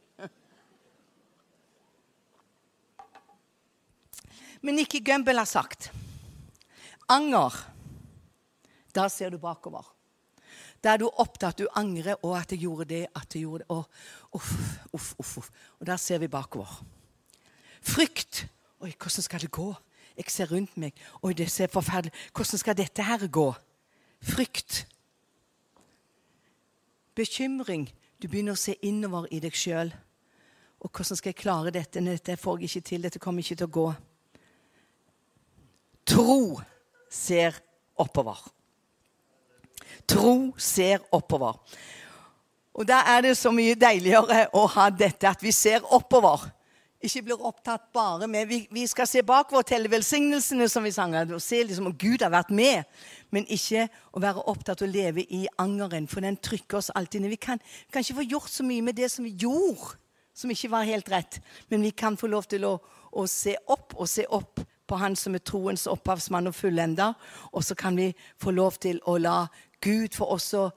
Men 4.60 4.74
Nikki 4.76 5.00
Gumbel 5.00 5.38
har 5.38 5.48
sagt 5.48 5.92
anger, 7.10 7.56
da 8.94 9.08
ser 9.08 9.30
du 9.30 9.38
bakover. 9.38 9.84
Da 10.80 10.94
er 10.94 11.02
du 11.02 11.10
opptatt, 11.10 11.58
du 11.58 11.68
angrer, 11.76 12.16
og 12.24 12.38
at 12.38 12.52
jeg 12.52 12.64
gjorde 12.64 12.88
det, 12.88 13.02
at 13.14 13.34
jeg 13.34 13.44
gjorde 13.44 13.64
det. 13.64 13.68
Og, 13.68 13.84
uff, 14.32 14.52
uff, 14.92 15.12
uff, 15.18 15.36
uff. 15.38 15.50
Og 15.80 15.86
der 15.86 15.96
ser 15.96 16.18
vi 16.18 16.28
bakover. 16.28 16.84
Frykt. 17.82 18.46
Oi, 18.80 18.94
hvordan 18.96 19.22
skal 19.22 19.40
det 19.40 19.50
gå? 19.50 19.74
Jeg 20.16 20.32
ser 20.32 20.52
rundt 20.52 20.76
meg. 20.76 20.96
Oi, 21.22 21.32
det 21.32 21.50
ser 21.50 21.68
forferdelig 21.72 22.12
Hvordan 22.34 22.58
skal 22.58 22.76
dette 22.76 23.02
her 23.02 23.26
gå? 23.28 23.52
Frykt. 24.20 24.86
Bekymring. 27.14 27.90
Du 28.22 28.28
begynner 28.28 28.56
å 28.56 28.60
se 28.60 28.74
innover 28.84 29.28
i 29.32 29.40
deg 29.40 29.56
sjøl. 29.56 29.92
Og 30.80 30.90
hvordan 30.90 31.16
skal 31.16 31.32
jeg 31.32 31.40
klare 31.42 31.72
dette? 31.72 32.00
Dette 32.00 32.36
får 32.40 32.60
jeg 32.60 32.70
ikke 32.70 32.88
til. 32.88 33.02
Dette 33.04 33.20
kommer 33.20 33.44
ikke 33.44 33.60
til 33.60 33.68
å 33.68 33.76
gå. 33.76 33.88
Tro 36.08 36.60
ser 37.10 37.58
oppover. 37.98 38.38
Tro 40.08 40.54
ser 40.58 41.02
oppover. 41.12 41.58
Og 42.74 42.86
da 42.86 43.02
er 43.12 43.26
det 43.26 43.34
så 43.38 43.50
mye 43.52 43.74
deiligere 43.78 44.46
å 44.56 44.64
ha 44.76 44.88
dette 44.94 45.28
at 45.28 45.42
vi 45.42 45.52
ser 45.54 45.84
oppover. 45.90 46.46
Ikke 47.00 47.22
blir 47.24 47.42
opptatt 47.48 47.86
bare 47.96 48.26
med 48.28 48.48
Vi, 48.48 48.58
vi 48.70 48.82
skal 48.86 49.08
se 49.08 49.22
bakover 49.24 49.64
telle 49.64 49.88
velsignelsene 49.88 50.68
som 50.68 50.84
vi 50.84 50.92
sang, 50.92 51.14
og 51.16 51.40
se 51.40 51.62
liksom 51.64 51.88
om 51.88 51.96
Gud 51.96 52.22
har 52.22 52.32
vært 52.32 52.52
med. 52.52 52.84
Men 53.32 53.48
ikke 53.48 53.86
å 54.12 54.20
være 54.20 54.44
opptatt 54.52 54.82
av 54.82 54.88
å 54.88 54.90
leve 54.90 55.24
i 55.24 55.46
angeren, 55.58 56.08
for 56.08 56.20
den 56.20 56.36
trykker 56.36 56.78
oss 56.78 56.92
alltid 56.94 57.24
ned. 57.24 57.32
Vi 57.32 57.40
kan, 57.40 57.58
vi 57.58 57.96
kan 57.96 58.04
ikke 58.04 58.20
få 58.20 58.28
gjort 58.28 58.52
så 58.52 58.66
mye 58.68 58.84
med 58.84 59.00
det 59.00 59.08
som 59.12 59.24
vi 59.24 59.32
gjorde, 59.32 59.96
som 60.36 60.52
ikke 60.52 60.72
var 60.72 60.88
helt 60.88 61.08
rett. 61.10 61.40
Men 61.72 61.82
vi 61.82 61.90
kan 61.90 62.20
få 62.20 62.28
lov 62.28 62.46
til 62.52 62.68
å, 62.68 62.76
å 63.12 63.26
se 63.26 63.56
opp 63.66 63.96
og 63.96 64.08
se 64.08 64.28
opp 64.28 64.60
på 64.90 64.98
Han 64.98 65.16
som 65.16 65.38
er 65.38 65.44
troens 65.46 65.86
opphavsmann 65.86 66.50
og 66.50 66.54
fullender. 66.58 67.14
Og 67.52 67.64
så 67.64 67.74
kan 67.78 67.96
vi 67.96 68.10
få 68.42 68.50
lov 68.50 68.80
til 68.82 68.98
å 69.06 69.16
la 69.22 69.44
Gud 69.80 70.16
få 70.18 70.26
også 70.34 70.70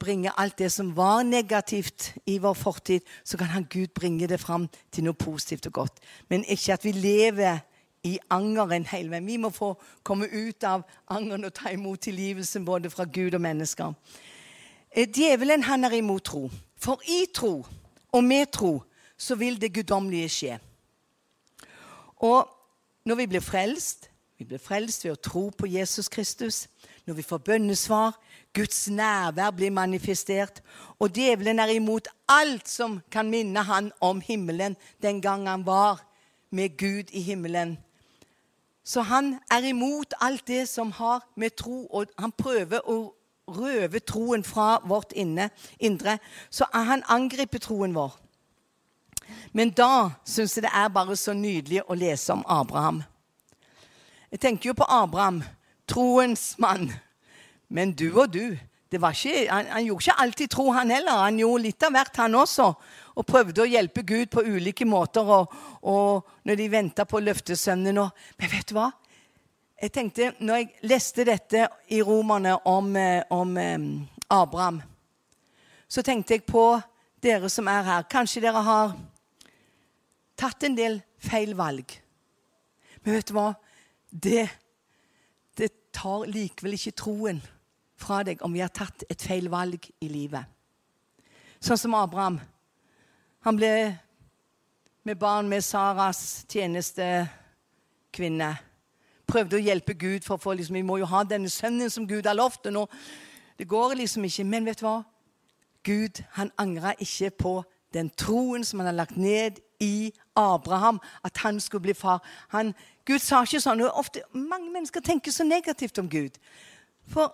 bringe 0.00 0.32
alt 0.40 0.58
det 0.58 0.70
som 0.72 0.94
var 0.96 1.22
negativt 1.28 2.14
i 2.26 2.38
vår 2.40 2.54
fortid, 2.56 3.00
så 3.24 3.36
kan 3.36 3.52
han 3.52 3.66
Gud 3.70 3.92
bringe 3.94 4.28
det 4.28 4.40
fram 4.40 4.68
til 4.92 5.04
noe 5.04 5.14
positivt 5.14 5.68
og 5.68 5.72
godt. 5.82 6.00
Men 6.28 6.44
ikke 6.48 6.72
at 6.72 6.84
vi 6.84 6.92
lever 6.96 7.60
i 8.08 8.16
angeren 8.32 8.86
hele 8.88 9.12
veien. 9.12 9.26
Vi 9.28 9.36
må 9.36 9.50
få 9.52 9.74
komme 10.02 10.28
ut 10.32 10.64
av 10.64 10.86
angeren 11.12 11.44
og 11.44 11.54
ta 11.54 11.72
imot 11.74 12.00
tilgivelsen 12.06 12.64
både 12.64 12.90
fra 12.90 13.04
Gud 13.04 13.36
og 13.36 13.44
mennesker. 13.44 13.92
Eh, 14.90 15.08
djevelen 15.08 15.66
han 15.68 15.84
er 15.84 15.98
imot 15.98 16.24
tro. 16.24 16.48
For 16.80 17.02
i 17.04 17.26
tro 17.34 17.66
og 18.12 18.24
med 18.24 18.48
tro 18.56 18.78
så 19.20 19.36
vil 19.36 19.60
det 19.60 19.74
guddommelige 19.74 20.32
skje. 20.32 20.56
Og 22.24 22.48
når 23.04 23.14
vi 23.14 23.26
blir 23.26 23.44
frelst 23.44 24.10
Vi 24.40 24.44
blir 24.48 24.58
frelst 24.58 25.04
ved 25.04 25.12
å 25.12 25.20
tro 25.20 25.40
på 25.52 25.68
Jesus 25.68 26.08
Kristus. 26.08 26.62
Når 27.04 27.18
vi 27.18 27.22
får 27.22 27.42
bønnesvar, 27.44 28.14
Guds 28.56 28.86
nærvær 28.88 29.50
blir 29.52 29.70
manifestert. 29.70 30.62
Og 30.96 31.12
djevelen 31.12 31.60
er 31.60 31.74
imot 31.74 32.08
alt 32.24 32.64
som 32.68 33.02
kan 33.12 33.28
minne 33.28 33.60
han 33.68 33.90
om 34.00 34.22
himmelen 34.24 34.78
den 35.02 35.20
gang 35.20 35.44
han 35.44 35.66
var 35.66 36.00
med 36.50 36.78
Gud 36.80 37.12
i 37.12 37.20
himmelen. 37.20 37.76
Så 38.84 39.04
han 39.04 39.34
er 39.50 39.68
imot 39.68 40.16
alt 40.20 40.48
det 40.48 40.68
som 40.68 40.90
har 40.92 41.20
med 41.36 41.50
tro 41.50 41.86
Og 41.90 42.06
han 42.18 42.32
prøver 42.32 42.80
å 42.88 43.12
røve 43.50 44.00
troen 44.00 44.44
fra 44.44 44.78
vårt 44.84 45.12
inne, 45.12 45.50
indre. 45.78 46.18
Så 46.50 46.64
han 46.72 47.04
angriper 47.08 47.58
troen 47.58 47.94
vår. 47.94 48.16
Men 49.52 49.72
da 49.76 50.10
syns 50.24 50.56
jeg 50.56 50.66
det 50.66 50.74
er 50.74 50.92
bare 50.94 51.16
så 51.18 51.34
nydelig 51.36 51.82
å 51.86 51.96
lese 51.98 52.32
om 52.32 52.44
Abraham. 52.48 53.02
Jeg 54.30 54.40
tenker 54.40 54.70
jo 54.70 54.78
på 54.78 54.86
Abraham, 54.88 55.42
troens 55.90 56.54
mann. 56.58 56.90
Men 57.68 57.94
du 57.94 58.10
og 58.12 58.30
du 58.30 58.58
ikke, 58.90 59.46
han, 59.50 59.66
han, 59.70 59.84
gjorde 59.86 60.02
ikke 60.02 60.22
alltid 60.22 60.50
tro, 60.50 60.70
han 60.72 60.90
heller. 60.90 61.22
Han 61.22 61.38
gjorde 61.38 61.62
litt 61.62 61.82
av 61.86 61.92
hvert, 61.94 62.16
han 62.16 62.34
også. 62.34 62.66
Og 63.14 63.26
prøvde 63.26 63.62
å 63.62 63.68
hjelpe 63.68 64.02
Gud 64.02 64.30
på 64.30 64.42
ulike 64.42 64.86
måter. 64.86 65.22
Og, 65.22 65.52
og 65.82 66.26
når 66.42 66.58
de 66.58 66.68
venta 66.72 67.06
på 67.06 67.20
løftesønnen 67.22 67.98
og, 68.02 68.10
Men 68.38 68.50
vet 68.50 68.68
du 68.68 68.74
hva? 68.74 68.90
Jeg 69.80 69.92
tenkte, 69.92 70.32
når 70.40 70.56
jeg 70.56 70.90
leste 70.90 71.24
dette 71.24 71.68
i 71.88 72.02
Romerne 72.02 72.58
om, 72.68 72.90
eh, 72.96 73.22
om 73.30 73.54
um, 73.56 73.86
Abraham, 74.28 74.82
så 75.88 76.02
tenkte 76.02 76.34
jeg 76.34 76.44
på 76.44 76.64
dere 77.22 77.48
som 77.48 77.68
er 77.68 77.86
her. 77.86 78.04
Kanskje 78.10 78.42
dere 78.44 78.60
har 78.60 78.92
tatt 80.40 80.64
en 80.64 80.76
del 80.76 81.00
feil 81.20 81.52
valg. 81.58 81.84
Men 83.04 83.16
vet 83.16 83.28
du 83.28 83.34
hva? 83.36 83.50
Det, 84.10 84.48
det 85.56 85.70
tar 85.94 86.26
likevel 86.30 86.74
ikke 86.76 86.96
troen 86.98 87.40
fra 88.00 88.22
deg 88.26 88.42
om 88.44 88.52
vi 88.54 88.62
har 88.64 88.72
tatt 88.72 89.04
et 89.12 89.22
feil 89.22 89.50
valg 89.52 89.80
i 90.00 90.08
livet. 90.10 90.44
Sånn 91.60 91.80
som 91.80 91.94
Abraham. 91.96 92.40
Han 93.44 93.56
ble 93.56 93.72
med 95.04 95.18
barn 95.20 95.48
med 95.48 95.64
Saras 95.64 96.44
tjenestekvinne. 96.48 98.50
Prøvde 99.30 99.56
å 99.56 99.62
hjelpe 99.62 99.94
Gud, 99.94 100.24
for 100.24 100.34
å 100.36 100.42
få, 100.42 100.52
liksom, 100.56 100.76
vi 100.80 100.88
må 100.88 100.98
jo 101.00 101.08
ha 101.08 101.22
denne 101.24 101.50
sønnen 101.52 101.90
som 101.92 102.08
Gud 102.08 102.26
har 102.26 102.36
lovt. 102.36 102.66
og 102.66 102.72
nå, 102.72 102.86
Det 103.56 103.68
går 103.68 103.94
liksom 103.94 104.24
ikke. 104.24 104.44
Men 104.44 104.64
vet 104.64 104.80
du 104.80 104.86
hva? 104.86 105.04
Gud 105.84 106.22
han 106.36 106.50
angra 106.58 106.94
ikke 106.98 107.30
på 107.30 107.64
den 107.92 108.10
troen 108.10 108.64
som 108.64 108.80
han 108.80 108.86
har 108.86 109.04
lagt 109.04 109.16
ned 109.16 109.60
i 109.80 110.12
Abraham, 110.36 111.00
at 111.24 111.36
han 111.36 111.60
skulle 111.60 111.82
bli 111.82 111.94
far. 111.94 112.22
Han, 112.48 112.74
Gud 113.06 113.18
sa 113.18 113.42
ikke 113.44 113.60
sånn. 113.60 113.82
og 113.84 113.98
ofte, 113.98 114.22
Mange 114.32 114.70
mennesker 114.70 115.00
tenker 115.00 115.32
så 115.32 115.44
negativt 115.44 115.98
om 115.98 116.08
Gud. 116.08 116.36
For 117.08 117.32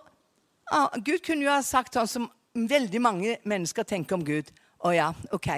ah, 0.71 0.89
Gud 0.97 1.19
kunne 1.25 1.45
jo 1.45 1.51
ha 1.51 1.61
sagt 1.61 1.93
sånn 1.93 2.07
som 2.07 2.31
veldig 2.57 3.01
mange 3.01 3.37
mennesker 3.45 3.83
tenker 3.83 4.17
om 4.17 4.25
Gud. 4.25 4.49
Å 4.85 4.93
ja, 4.95 5.11
OK. 5.35 5.51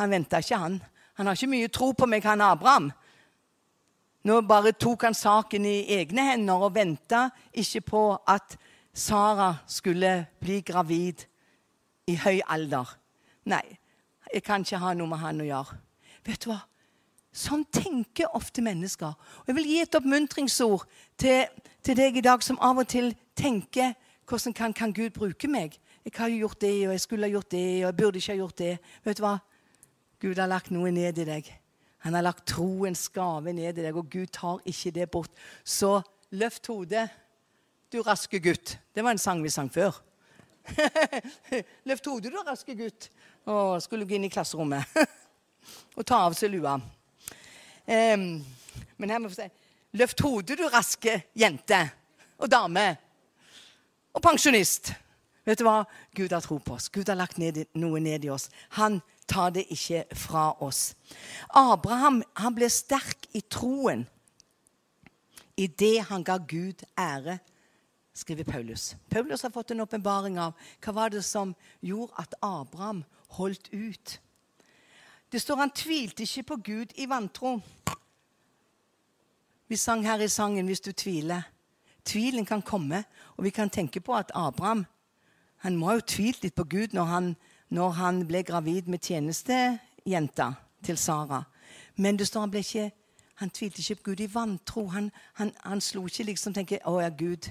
Han 0.00 0.10
venta 0.10 0.40
ikke, 0.42 0.58
han. 0.58 0.80
Han 1.14 1.26
har 1.26 1.38
ikke 1.38 1.52
mye 1.52 1.70
tro 1.70 1.92
på 1.94 2.08
meg, 2.10 2.24
han 2.26 2.42
Abraham. 2.42 2.90
Nå 4.24 4.40
bare 4.48 4.72
tok 4.72 5.04
han 5.04 5.14
saken 5.14 5.66
i 5.68 5.76
egne 5.98 6.24
hender 6.30 6.64
og 6.64 6.74
venta 6.74 7.28
ikke 7.52 7.84
på 7.84 8.02
at 8.26 8.56
Sara 8.94 9.50
skulle 9.66 10.26
bli 10.40 10.62
gravid 10.64 11.26
i 12.08 12.14
høy 12.16 12.40
alder. 12.48 12.88
Nei, 13.50 13.64
jeg 14.32 14.42
kan 14.46 14.64
ikke 14.64 14.80
ha 14.80 14.94
noe 14.96 15.10
med 15.10 15.20
han 15.20 15.42
å 15.42 15.48
gjøre. 15.48 15.78
Vet 16.24 16.44
du 16.44 16.50
hva? 16.50 16.62
Sånn 17.34 17.64
tenker 17.74 18.30
ofte 18.38 18.62
mennesker. 18.62 19.14
Og 19.42 19.48
Jeg 19.50 19.56
vil 19.58 19.70
gi 19.72 19.78
et 19.82 19.96
oppmuntringsord 19.98 20.84
til, 21.18 21.48
til 21.82 21.98
deg 21.98 22.20
i 22.20 22.24
dag 22.24 22.44
som 22.46 22.60
av 22.62 22.78
og 22.84 22.88
til 22.88 23.10
tenker 23.34 23.96
hvordan 24.24 24.54
kan, 24.56 24.72
kan 24.72 24.92
Gud 24.94 25.10
bruke 25.12 25.48
meg? 25.50 25.74
Jeg 26.04 26.12
har 26.16 26.30
jo 26.32 26.46
gjort 26.46 26.60
det, 26.62 26.72
og 26.86 26.94
jeg 26.94 27.00
skulle 27.02 27.26
ha 27.26 27.32
gjort 27.32 27.50
det, 27.52 27.66
og 27.82 27.88
jeg 27.90 27.96
burde 27.98 28.20
ikke 28.20 28.32
ha 28.32 28.38
gjort 28.38 28.58
det. 28.60 28.70
Vet 29.04 29.18
du 29.18 29.24
hva? 29.24 29.34
Gud 30.22 30.40
har 30.40 30.48
lagt 30.48 30.70
noe 30.72 30.92
ned 30.94 31.20
i 31.20 31.26
deg. 31.28 31.50
Han 32.06 32.16
har 32.16 32.24
lagt 32.24 32.46
troens 32.48 33.06
gave 33.12 33.52
ned 33.52 33.78
i 33.80 33.84
deg, 33.84 33.96
og 33.96 34.08
Gud 34.12 34.32
tar 34.32 34.62
ikke 34.68 34.94
det 34.96 35.10
bort. 35.12 35.32
Så 35.64 35.98
løft 36.36 36.68
hodet, 36.72 37.08
du 37.92 38.00
raske 38.04 38.40
gutt. 38.40 38.78
Det 38.94 39.04
var 39.04 39.16
en 39.16 39.20
sang 39.20 39.42
vi 39.44 39.52
sang 39.52 39.68
før. 39.72 39.96
løft 41.88 42.08
hodet, 42.08 42.32
du 42.32 42.40
raske 42.44 42.76
gutt. 42.78 43.10
Å, 43.44 43.76
skulle 43.84 44.04
du 44.04 44.12
gå 44.12 44.16
inn 44.16 44.28
i 44.28 44.32
klasserommet 44.32 44.88
og 45.94 46.06
ta 46.06 46.24
av 46.26 46.36
seg 46.38 46.54
lua. 46.54 46.78
Um, 47.84 48.44
men 48.96 49.12
her 49.12 49.20
må 49.20 49.30
vi 49.30 49.38
si 49.42 49.50
Løft 49.94 50.24
hodet, 50.24 50.56
du 50.58 50.66
raske 50.66 51.20
jente 51.38 51.78
og 52.42 52.48
dame. 52.50 52.96
Og 54.10 54.22
pensjonist. 54.22 54.90
Vet 55.46 55.60
du 55.60 55.66
hva? 55.68 55.84
Gud 56.16 56.32
har 56.34 56.42
tro 56.42 56.58
på 56.58 56.74
oss. 56.74 56.88
Gud 56.90 57.06
har 57.12 57.18
lagt 57.18 57.38
ned, 57.38 57.60
noe 57.78 58.00
ned 58.02 58.24
i 58.26 58.32
oss. 58.32 58.48
Han 58.74 58.98
tar 59.30 59.52
det 59.54 59.68
ikke 59.70 60.02
fra 60.18 60.48
oss. 60.64 60.96
Abraham 61.54 62.22
han 62.40 62.56
ble 62.56 62.66
sterk 62.72 63.28
i 63.38 63.44
troen 63.46 64.02
i 65.54 65.68
det 65.70 66.00
han 66.08 66.24
ga 66.26 66.40
Gud 66.42 66.82
ære, 66.98 67.38
skriver 68.14 68.44
Paulus. 68.44 68.96
Paulus 69.10 69.42
har 69.42 69.50
fått 69.54 69.70
en 69.70 69.82
åpenbaring 69.84 70.38
av 70.38 70.54
hva 70.82 70.94
var 70.94 71.14
det 71.14 71.22
som 71.26 71.54
gjorde 71.82 72.14
at 72.18 72.34
Abraham 72.42 73.04
holdt 73.38 73.70
ut. 73.70 74.18
Det 75.34 75.40
står 75.42 75.56
han 75.56 75.70
tvilte 75.70 76.22
ikke 76.22 76.42
på 76.42 76.56
Gud 76.56 76.92
i 76.94 77.08
vantro. 77.10 77.60
Vi 79.68 79.76
sang 79.76 80.04
her 80.06 80.20
i 80.20 80.28
sangen 80.28 80.66
'Hvis 80.66 80.80
du 80.80 80.90
tviler'. 80.90 81.42
Tvilen 82.04 82.44
kan 82.44 82.62
komme, 82.62 83.04
og 83.36 83.44
vi 83.44 83.50
kan 83.50 83.70
tenke 83.70 84.00
på 84.00 84.14
at 84.14 84.30
Abraham 84.34 84.86
han 85.56 85.76
må 85.76 85.86
ha 85.86 85.98
tvilt 86.00 86.42
litt 86.42 86.54
på 86.54 86.64
Gud 86.64 86.88
når 86.92 87.04
han 87.04 87.36
når 87.70 87.90
han 87.90 88.26
ble 88.26 88.42
gravid 88.42 88.82
med 88.82 88.98
tjenestejenta 88.98 90.52
til 90.84 90.98
Sara. 90.98 91.42
Men 91.96 92.16
det 92.18 92.26
står 92.26 92.40
han 92.40 92.50
ble 92.50 92.58
ikke 92.58 92.90
han 93.34 93.50
tvilte 93.50 93.80
ikke 93.80 93.94
på 93.94 94.02
Gud 94.02 94.20
i 94.20 94.34
vantro. 94.34 94.86
Han, 94.86 95.10
han, 95.32 95.52
han 95.64 95.80
slo 95.80 96.06
ikke 96.06 96.24
liksom 96.24 96.54
tenke 96.54 96.78
'Å 96.84 97.00
ja, 97.00 97.08
Gud, 97.08 97.50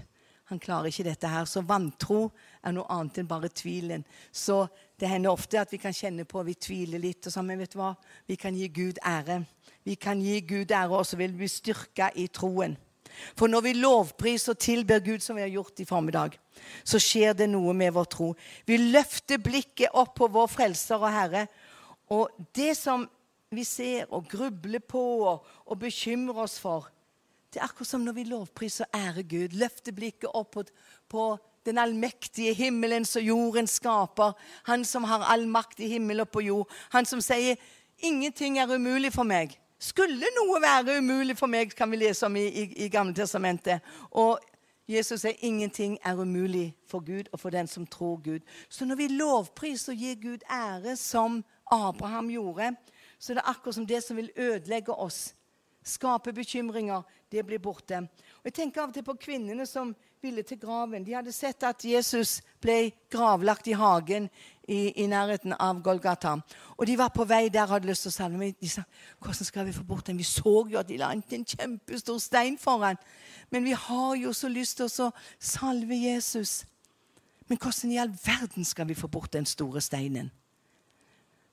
han 0.51 0.59
klarer 0.59 0.91
ikke 0.91 1.03
dette 1.03 1.27
her'. 1.27 1.45
Så 1.45 1.61
vantro 1.61 2.31
er 2.63 2.71
noe 2.71 2.85
annet 2.89 3.17
enn 3.17 3.27
bare 3.27 3.49
tvilen. 3.49 4.05
Så 4.31 4.67
det 4.99 5.09
hender 5.09 5.31
ofte 5.31 5.59
at 5.59 5.71
vi 5.71 5.77
kan 5.77 5.93
kjenne 5.93 6.25
på 6.25 6.43
vi 6.43 6.53
tviler 6.53 6.99
litt. 6.99 7.25
og 7.27 7.33
så, 7.33 7.41
Men 7.41 7.59
vet 7.59 7.71
du 7.71 7.77
hva? 7.77 7.95
Vi 8.27 8.35
kan 8.35 8.55
gi 8.55 8.67
Gud 8.67 8.99
ære. 9.05 9.45
Vi 9.83 9.95
kan 9.95 10.21
gi 10.21 10.41
Gud 10.41 10.71
ære, 10.71 10.97
og 10.97 11.05
så 11.05 11.17
vil 11.17 11.39
vi 11.39 11.47
styrke 11.47 12.11
i 12.15 12.27
troen. 12.27 12.77
For 13.37 13.47
når 13.47 13.61
vi 13.61 13.73
lovpriser 13.73 14.53
og 14.53 14.59
tilber 14.59 14.99
Gud, 14.99 15.19
som 15.19 15.35
vi 15.35 15.41
har 15.41 15.49
gjort 15.53 15.79
i 15.79 15.85
formiddag, 15.85 16.37
så 16.83 16.99
skjer 16.99 17.33
det 17.33 17.49
noe 17.49 17.73
med 17.73 17.93
vår 17.93 18.07
tro. 18.09 18.33
Vi 18.65 18.77
løfter 18.77 19.37
blikket 19.37 19.93
opp 19.93 20.15
på 20.15 20.27
vår 20.27 20.47
Frelser 20.47 21.01
og 21.01 21.11
Herre. 21.13 21.47
Og 22.09 22.29
det 22.55 22.73
som 22.77 23.07
vi 23.53 23.63
ser 23.63 24.09
og 24.09 24.27
grubler 24.29 24.79
på 24.79 25.01
og, 25.29 25.45
og 25.65 25.79
bekymrer 25.79 26.45
oss 26.45 26.57
for, 26.59 26.89
det 27.53 27.61
er 27.61 27.67
akkurat 27.67 27.87
som 27.87 28.01
når 28.01 28.15
vi 28.17 28.23
lovpriser 28.23 28.85
og 28.85 28.99
ærer 28.99 29.23
Gud. 29.29 29.57
Løfter 29.57 29.93
blikket 29.95 30.29
opp 30.33 30.57
på, 31.09 31.25
den 31.65 31.77
allmektige 31.77 32.53
himmelens 32.53 33.15
og 33.15 33.23
jordens 33.23 33.77
skaper. 33.79 34.33
Han 34.67 34.85
som 34.85 35.03
har 35.07 35.23
all 35.31 35.45
makt 35.47 35.79
i 35.79 35.87
himmel 35.87 36.19
og 36.19 36.29
på 36.29 36.41
jord. 36.43 36.71
Han 36.91 37.05
som 37.05 37.21
sier 37.21 37.55
'ingenting 37.97 38.59
er 38.59 38.75
umulig 38.75 39.13
for 39.13 39.23
meg'. 39.23 39.57
Skulle 39.79 40.27
noe 40.35 40.61
være 40.61 40.97
umulig 40.97 41.37
for 41.37 41.47
meg, 41.47 41.75
kan 41.75 41.91
vi 41.91 41.95
lese 41.95 42.25
om 42.25 42.35
i, 42.35 42.47
i, 42.47 42.85
i 42.85 42.89
Gamle 42.89 43.13
testamentet. 43.13 43.79
Og 44.11 44.39
Jesus 44.87 45.21
sier 45.21 45.39
ingenting 45.39 45.97
er 46.03 46.19
umulig 46.19 46.75
for 46.87 46.99
Gud 46.99 47.29
og 47.31 47.39
for 47.39 47.49
den 47.49 47.67
som 47.67 47.87
tror 47.87 48.21
Gud. 48.23 48.39
Så 48.69 48.85
når 48.85 48.95
vi 48.95 49.07
lovpriser 49.07 49.93
og 49.93 49.99
gir 49.99 50.15
Gud 50.15 50.43
ære, 50.51 50.95
som 50.95 51.43
Abraham 51.71 52.29
gjorde, 52.29 52.75
så 53.19 53.33
er 53.33 53.39
det 53.39 53.43
akkurat 53.45 53.75
som 53.75 53.87
det 53.87 54.03
som 54.03 54.17
vil 54.17 54.31
ødelegge 54.37 54.91
oss, 54.91 55.35
skape 55.83 56.33
bekymringer, 56.33 57.01
det 57.33 57.43
blir 57.45 57.61
borte. 57.61 58.03
Og 58.41 58.49
Jeg 58.49 58.53
tenker 58.53 58.83
av 58.83 58.91
og 58.91 58.95
til 58.95 59.05
på 59.05 59.15
kvinnene 59.17 59.65
som 59.65 59.93
ville 60.23 60.43
til 60.47 60.59
graven. 60.59 61.03
De 61.03 61.15
hadde 61.15 61.33
sett 61.35 61.63
at 61.67 61.83
Jesus 61.85 62.37
ble 62.61 62.93
gravlagt 63.11 63.67
i 63.67 63.75
hagen 63.77 64.29
i, 64.67 64.93
i 65.03 65.07
nærheten 65.09 65.55
av 65.57 65.81
Golgata. 65.83 66.37
Og 66.77 66.85
de 66.87 66.97
var 66.99 67.11
på 67.15 67.25
vei 67.27 67.47
der 67.51 67.65
og 67.65 67.77
hadde 67.77 67.89
lyst 67.89 68.05
til 68.05 68.13
å 68.13 68.15
salve. 68.15 68.51
De 68.59 68.69
sa 68.71 68.85
hvordan 69.19 69.49
skal 69.49 69.67
vi 69.67 69.75
få 69.75 69.85
bort 69.87 70.07
den? 70.07 70.19
Vi 70.21 70.27
så 70.27 70.55
jo 70.69 70.79
at 70.79 70.91
de 70.91 70.99
la 71.01 71.11
en 71.11 71.23
kjempestor 71.25 72.21
stein 72.23 72.59
foran. 72.61 73.01
Men 73.51 73.65
vi 73.65 73.73
har 73.73 74.15
jo 74.21 74.33
så 74.33 74.51
lyst 74.51 74.79
til 74.79 74.87
å 74.87 75.11
salve 75.39 75.97
Jesus. 75.97 76.61
Men 77.49 77.59
hvordan 77.59 77.91
i 77.91 77.99
all 78.01 78.13
verden 78.23 78.65
skal 78.65 78.87
vi 78.87 78.97
få 78.97 79.09
bort 79.11 79.33
den 79.33 79.45
store 79.49 79.81
steinen? 79.81 80.31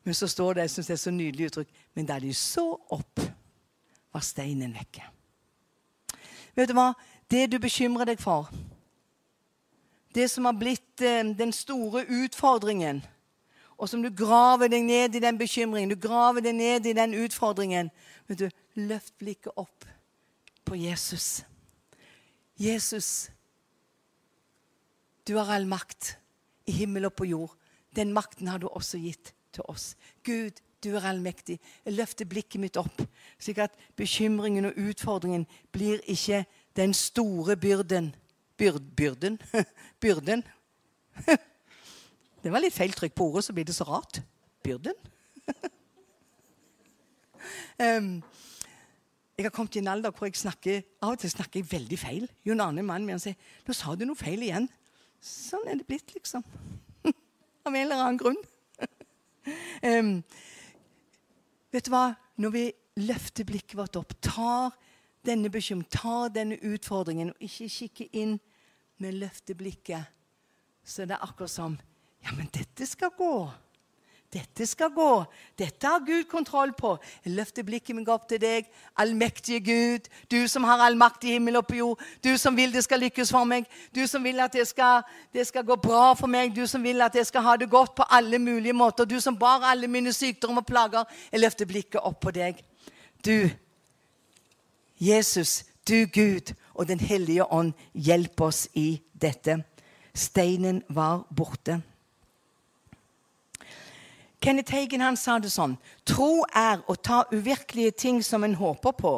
Men 0.05 0.15
så 0.17 0.29
står 0.31 0.55
det 0.55 0.69
jeg 0.69 0.71
synes 0.71 0.87
det 0.87 0.95
er 0.95 1.03
så 1.03 1.13
nydelig 1.13 1.51
uttrykk, 1.51 1.73
men 1.95 2.07
da 2.09 2.19
de 2.23 2.33
så 2.35 2.67
opp, 2.95 3.21
var 4.11 4.25
steinen 4.27 4.73
vekke. 4.75 5.05
Vet 6.61 6.69
du 6.69 6.77
hva? 6.77 6.91
Det 7.31 7.47
du 7.49 7.57
bekymrer 7.63 8.11
deg 8.11 8.21
for, 8.21 8.51
det 10.13 10.27
som 10.29 10.45
har 10.45 10.57
blitt 10.59 11.01
eh, 11.01 11.23
den 11.39 11.55
store 11.57 12.03
utfordringen, 12.05 13.01
og 13.81 13.89
som 13.89 14.03
du 14.05 14.11
graver 14.13 14.69
deg 14.69 14.85
ned 14.85 15.17
i 15.17 15.23
den 15.25 15.39
bekymringen, 15.41 15.89
du 15.89 15.97
graver 15.97 16.45
deg 16.45 16.59
ned 16.59 16.89
i 16.91 16.93
den 16.93 17.15
utfordringen 17.17 17.89
vet 18.29 18.43
du, 18.43 18.49
Løft 18.79 19.17
blikket 19.19 19.57
opp 19.59 19.87
på 20.69 20.77
Jesus. 20.79 21.43
Jesus, 22.61 23.31
du 25.27 25.35
har 25.41 25.51
all 25.51 25.67
makt 25.67 26.15
i 26.71 26.77
himmel 26.77 27.09
og 27.09 27.17
på 27.19 27.27
jord. 27.27 27.57
Den 27.97 28.13
makten 28.15 28.53
har 28.53 28.61
du 28.63 28.69
også 28.69 29.01
gitt 29.03 29.33
til 29.51 29.67
oss. 29.67 29.97
Gud, 30.23 30.61
du 30.85 30.95
er 30.97 31.09
allmektig. 31.11 31.59
Jeg 31.85 31.95
løfter 31.95 32.29
blikket 32.29 32.61
mitt 32.61 32.77
opp, 32.81 33.03
slik 33.39 33.59
at 33.59 33.77
bekymringen 33.97 34.71
og 34.71 34.81
utfordringen 34.81 35.47
blir 35.73 36.01
ikke 36.09 36.45
den 36.77 36.95
store 36.95 37.57
byrden. 37.57 38.15
Byrd, 38.57 38.83
byrden? 38.97 39.39
byrden. 40.03 40.45
Det 42.43 42.53
var 42.53 42.63
litt 42.65 42.73
feil 42.73 42.93
trykk 42.97 43.13
på 43.17 43.27
ordet, 43.29 43.45
så 43.45 43.53
blir 43.53 43.67
det 43.69 43.77
så 43.77 43.85
rart. 43.85 44.23
Byrden. 44.65 44.97
um, 47.85 48.23
Jeg 49.37 49.47
har 49.47 49.53
kommet 49.53 49.77
i 49.77 49.83
en 49.83 49.93
alder 49.93 50.13
hvor 50.13 50.29
jeg 50.29 50.41
snakker, 50.41 50.83
av 51.03 51.15
og 51.15 51.21
til 51.21 51.33
snakker 51.33 51.61
jeg 51.61 51.73
veldig 51.73 51.99
feil. 52.01 52.29
Jon 52.45 52.61
Arne, 52.61 52.85
mannen 52.85 53.09
min, 53.09 53.21
sier 53.21 53.37
'Nå 53.67 53.77
sa 53.77 53.95
du 53.95 54.07
noe 54.09 54.17
feil 54.17 54.45
igjen'. 54.45 54.69
Sånn 55.21 55.69
er 55.69 55.77
det 55.77 55.89
blitt, 55.89 56.15
liksom. 56.17 56.45
Av 57.05 57.75
en 57.75 57.77
eller 57.77 58.01
annen 58.01 58.21
grunn. 58.21 58.41
um, 59.85 60.23
vet 61.73 61.87
du 61.87 61.93
hva? 61.95 62.15
Når 62.41 62.55
vi 62.55 62.65
løfter 63.01 63.47
blikket 63.49 63.77
vårt 63.79 63.99
opp, 64.01 64.15
tar 64.25 64.75
denne 65.27 65.51
bekymringen, 65.53 65.91
tar 65.93 66.33
denne 66.35 66.59
utfordringen, 66.65 67.33
og 67.35 67.45
ikke 67.45 67.69
kikker 67.69 68.17
inn, 68.17 68.39
men 69.01 69.21
løfter 69.21 69.57
blikket, 69.57 70.09
så 70.85 71.05
er 71.05 71.13
det 71.13 71.23
akkurat 71.23 71.53
som 71.53 71.79
Ja, 72.21 72.35
men 72.37 72.51
dette 72.53 72.85
skal 72.85 73.15
gå. 73.17 73.49
Dette 74.31 74.63
skal 74.67 74.93
gå. 74.95 75.25
Dette 75.59 75.87
har 75.91 76.05
Gud 76.07 76.29
kontroll 76.31 76.71
på. 76.79 76.93
Jeg 77.25 77.33
løfter 77.35 77.65
blikket 77.67 77.97
mitt 77.99 78.09
opp 78.13 78.29
til 78.31 78.39
deg, 78.39 78.69
allmektige 79.03 79.59
Gud. 79.67 80.07
Du 80.31 80.47
som 80.49 80.63
har 80.69 80.85
all 80.85 80.95
makt 80.99 81.27
i 81.27 81.33
himmel 81.35 81.59
og 81.59 81.67
på 81.67 81.81
jord. 81.81 82.05
Du 82.23 82.37
som 82.39 82.55
vil 82.55 82.71
det 82.71 82.85
skal 82.87 83.03
lykkes 83.03 83.33
for 83.35 83.49
meg. 83.51 83.67
Du 83.91 84.05
som 84.07 84.23
vil 84.23 84.39
at 84.39 84.55
det 84.55 84.69
skal, 84.71 85.03
det 85.35 85.49
skal, 85.49 85.67
gå 85.67 85.75
bra 85.83 86.13
for 86.15 86.31
meg. 86.31 86.55
Du 86.55 86.63
som 86.71 86.87
vil 86.87 87.03
at 87.03 87.19
jeg 87.19 87.27
skal 87.27 87.43
ha 87.43 87.57
det 87.59 87.71
godt 87.71 87.97
på 87.99 88.07
alle 88.07 88.39
mulige 88.39 88.77
måter. 88.77 89.05
Du 89.05 89.19
som 89.21 89.39
bar 89.39 89.67
alle 89.67 89.91
mine 89.91 90.15
sykdommer 90.15 90.63
og 90.63 90.71
plager. 90.71 91.11
Jeg 91.33 91.43
løfter 91.43 91.67
blikket 91.67 92.01
opp 92.01 92.23
på 92.23 92.31
deg. 92.31 92.63
Du, 93.27 93.51
Jesus, 95.01 95.65
du 95.89 96.07
Gud 96.07 96.55
og 96.75 96.87
Den 96.89 97.01
hellige 97.01 97.53
ånd, 97.53 97.75
hjelp 97.95 98.41
oss 98.41 98.69
i 98.75 99.03
dette. 99.13 99.59
Steinen 100.15 100.85
var 100.89 101.27
borte. 101.35 101.83
Kenneth 104.41 104.73
Hagen 104.73 105.01
han 105.05 105.19
sa 105.21 105.39
det 105.39 105.53
sånn 105.53 105.77
Tro 106.09 106.47
er 106.57 106.81
å 106.89 106.97
ta 106.97 107.25
uvirkelige 107.33 107.93
ting 107.93 108.23
som 108.25 108.45
en 108.45 108.57
håper 108.57 108.97
på, 108.97 109.15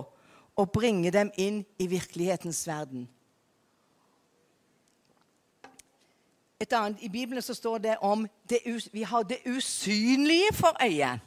og 0.59 0.73
bringe 0.75 1.11
dem 1.15 1.31
inn 1.41 1.63
i 1.81 1.87
virkelighetens 1.89 2.67
verden. 2.69 3.07
Et 6.61 6.73
annet, 6.77 7.01
I 7.03 7.09
Bibelen 7.09 7.43
så 7.43 7.55
står 7.55 7.79
det 7.79 7.97
om 8.05 8.27
det, 8.51 8.61
vi 8.93 9.03
har 9.03 9.25
det 9.27 9.41
usynlige 9.47 10.53
for 10.55 10.77
øyet. 10.83 11.19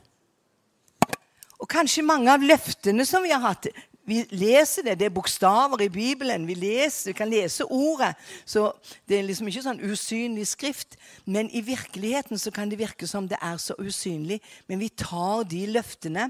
Og 1.59 1.67
kanskje 1.67 2.05
mange 2.05 2.31
av 2.31 2.43
løftene 2.43 3.05
som 3.07 3.23
vi 3.23 3.33
har 3.33 3.43
hatt 3.43 3.67
Vi 4.05 4.21
leser 4.29 4.85
det. 4.85 4.99
Det 4.99 5.07
er 5.07 5.13
bokstaver 5.13 5.81
i 5.81 5.89
Bibelen. 5.89 6.47
Vi, 6.47 6.53
leser, 6.53 7.09
vi 7.09 7.17
kan 7.17 7.29
lese 7.29 7.65
ordet. 7.65 8.13
Så 8.45 8.69
det 9.09 9.19
er 9.19 9.25
liksom 9.25 9.49
ikke 9.49 9.63
sånn 9.65 9.81
usynlig 9.81 10.45
skrift. 10.51 10.97
Men 11.25 11.49
i 11.49 11.63
virkeligheten 11.65 12.39
så 12.41 12.53
kan 12.53 12.69
det 12.69 12.79
virke 12.79 13.09
som 13.09 13.29
det 13.29 13.39
er 13.41 13.57
så 13.61 13.77
usynlig. 13.81 14.41
Men 14.69 14.83
vi 14.83 14.91
tar 14.93 15.47
de 15.49 15.65
løftene 15.73 16.29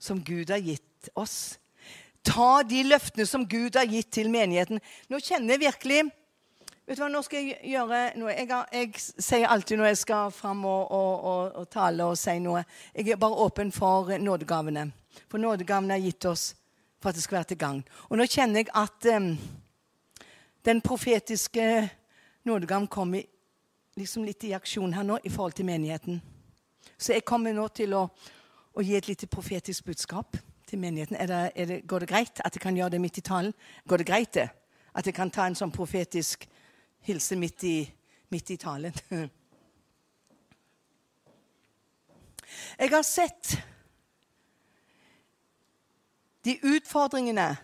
som 0.00 0.22
Gud 0.24 0.50
har 0.50 0.64
gitt 0.64 1.12
oss. 1.14 1.58
Ta 2.24 2.62
de 2.64 2.82
løftene 2.88 3.26
som 3.28 3.44
Gud 3.48 3.76
har 3.76 3.88
gitt 3.88 4.10
til 4.16 4.32
menigheten. 4.32 4.80
Nå 5.08 5.20
kjenner 5.20 5.56
jeg 5.56 5.66
virkelig 5.68 6.08
Vet 6.90 6.98
du 6.98 7.04
hva, 7.04 7.08
nå 7.12 7.20
skal 7.22 7.44
jeg 7.46 7.70
gjøre 7.70 7.98
noe. 8.18 8.32
Jeg, 8.34 8.48
har, 8.50 8.64
jeg 8.74 8.98
sier 8.98 9.46
alltid 9.46 9.78
når 9.78 9.92
jeg 9.92 9.98
skal 10.00 10.32
fram 10.34 10.64
og, 10.66 10.88
og, 10.90 11.12
og, 11.22 11.52
og, 11.60 11.68
tale 11.70 12.02
og 12.02 12.16
si 12.18 12.34
noe 12.42 12.64
Jeg 12.96 13.12
er 13.14 13.20
bare 13.20 13.44
åpen 13.44 13.70
for 13.70 14.10
nådegavene. 14.18 14.88
For 15.30 15.38
nådegavene 15.38 15.94
har 15.94 16.02
gitt 16.02 16.26
oss 16.26 16.48
for 17.00 17.10
at 17.10 17.16
det 17.16 17.24
skal 17.24 17.40
være 17.40 17.50
til 17.52 17.60
gagn. 17.60 17.82
Og 18.08 18.18
nå 18.20 18.26
kjenner 18.28 18.60
jeg 18.60 18.72
at 18.76 19.08
um, 19.16 19.32
den 20.64 20.80
profetiske 20.84 21.88
nådegaven 22.44 22.88
kommer 22.88 23.22
liksom 23.96 24.24
litt 24.24 24.44
i 24.44 24.54
aksjon 24.56 24.94
her 24.94 25.06
nå 25.06 25.18
i 25.24 25.32
forhold 25.32 25.56
til 25.58 25.68
menigheten. 25.68 26.20
Så 26.98 27.12
jeg 27.16 27.24
kommer 27.24 27.52
nå 27.56 27.66
til 27.76 27.94
å, 27.96 28.06
å 28.72 28.84
gi 28.84 28.96
et 28.96 29.08
lite 29.08 29.28
profetisk 29.30 29.88
budskap 29.88 30.36
til 30.68 30.80
menigheten. 30.80 31.16
Er 31.16 31.26
det, 31.26 31.40
er 31.54 31.66
det, 31.66 31.80
går 31.88 32.04
det 32.04 32.10
greit 32.12 32.40
at 32.44 32.54
jeg 32.54 32.62
kan 32.62 32.76
gjøre 32.76 32.94
det 32.96 33.02
midt 33.02 33.18
i 33.18 33.26
talen? 33.26 33.54
Går 33.88 34.02
det 34.02 34.06
greit, 34.08 34.34
det? 34.34 34.48
At 34.94 35.06
jeg 35.06 35.14
kan 35.16 35.30
ta 35.30 35.46
en 35.46 35.58
sånn 35.58 35.72
profetisk 35.72 36.46
hilse 37.06 37.36
midt 37.38 37.64
i, 37.64 37.76
midt 38.30 38.50
i 38.50 38.58
talen. 38.60 38.94
Jeg 42.50 42.90
har 42.90 43.04
sett 43.06 43.52
de 46.44 46.58
utfordringene 46.62 47.56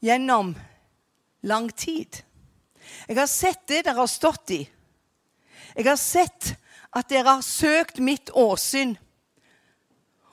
gjennom 0.00 0.54
lang 1.40 1.70
tid. 1.70 2.22
Jeg 3.06 3.18
har 3.18 3.26
sett 3.26 3.66
det 3.66 3.82
dere 3.86 3.98
har 3.98 4.10
stått 4.10 4.50
i. 4.54 4.62
Jeg 5.74 5.86
har 5.86 5.98
sett 6.00 6.54
at 6.90 7.08
dere 7.10 7.36
har 7.36 7.42
søkt 7.42 7.98
mitt 7.98 8.30
åsyn. 8.30 8.96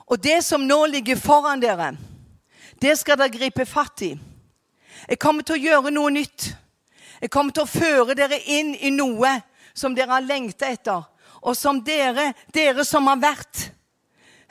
Og 0.06 0.22
det 0.22 0.42
som 0.46 0.66
nå 0.66 0.86
ligger 0.86 1.18
foran 1.18 1.60
dere, 1.60 1.96
det 2.80 2.94
skal 2.98 3.18
dere 3.18 3.34
gripe 3.34 3.66
fatt 3.66 4.02
i. 4.06 4.14
Jeg 5.08 5.18
kommer 5.20 5.44
til 5.46 5.58
å 5.58 5.64
gjøre 5.64 5.92
noe 5.94 6.12
nytt. 6.14 6.52
Jeg 7.20 7.32
kommer 7.32 7.54
til 7.54 7.66
å 7.66 7.70
føre 7.70 8.16
dere 8.16 8.38
inn 8.38 8.74
i 8.74 8.92
noe 8.94 9.32
som 9.74 9.94
dere 9.94 10.16
har 10.16 10.26
lengta 10.26 10.68
etter. 10.70 11.04
Og 11.42 11.56
som 11.56 11.82
dere, 11.84 12.32
dere 12.54 12.84
som 12.84 13.06
har 13.10 13.20
vært 13.22 13.68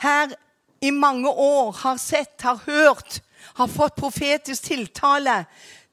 her 0.03 0.35
i 0.85 0.91
mange 0.91 1.29
år, 1.29 1.71
har 1.71 1.97
sett, 1.97 2.41
har 2.41 2.59
hørt, 2.65 3.21
har 3.53 3.67
fått 3.67 3.95
profetisk 3.95 4.63
tiltale. 4.63 5.45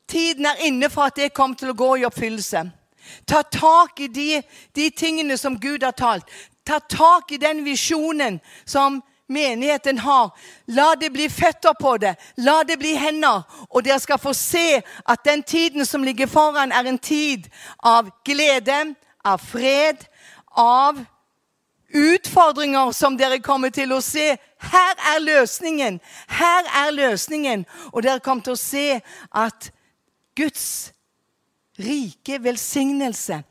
Tiden 0.09 0.46
er 0.46 0.66
inne 0.66 0.90
for 0.90 1.09
at 1.09 1.16
det 1.16 1.33
kommer 1.35 1.57
til 1.57 1.72
å 1.72 1.78
gå 1.78 1.90
i 1.96 2.07
oppfyllelse. 2.09 2.64
Ta 3.26 3.42
tak 3.42 4.00
i 4.00 4.09
de, 4.09 4.42
de 4.76 4.90
tingene 4.90 5.38
som 5.38 5.57
Gud 5.61 5.83
har 5.83 5.96
talt. 5.96 6.28
Ta 6.64 6.78
tak 6.81 7.33
i 7.33 7.40
den 7.40 7.64
visjonen 7.64 8.38
som 8.64 9.00
menigheten 9.33 9.98
har. 9.98 10.31
La 10.66 10.94
det 10.94 11.11
bli 11.11 11.28
føtter 11.33 11.74
på 11.81 11.96
det. 11.96 12.14
La 12.37 12.62
det 12.64 12.78
bli 12.78 12.94
hender. 12.98 13.42
Og 13.70 13.85
dere 13.85 14.00
skal 14.02 14.20
få 14.20 14.35
se 14.37 14.83
at 15.09 15.24
den 15.24 15.42
tiden 15.42 15.87
som 15.87 16.05
ligger 16.05 16.31
foran, 16.31 16.72
er 16.72 16.88
en 16.88 16.98
tid 16.98 17.48
av 17.78 18.11
glede, 18.24 18.94
av 19.24 19.38
fred, 19.38 20.05
av 20.57 21.00
utfordringer 21.92 22.92
som 22.92 23.16
dere 23.16 23.40
kommer 23.42 23.70
til 23.70 23.92
å 23.92 24.00
se. 24.05 24.35
Her 24.62 24.94
er 25.14 25.18
løsningen! 25.18 26.01
Her 26.29 26.68
er 26.85 26.90
løsningen! 26.90 27.66
Og 27.92 28.03
dere 28.03 28.20
kommer 28.20 28.44
til 28.44 28.55
å 28.57 28.61
se 28.61 29.01
at 29.35 29.70
Guds 30.37 30.92
rike 31.79 32.38
velsignelse 32.42 33.42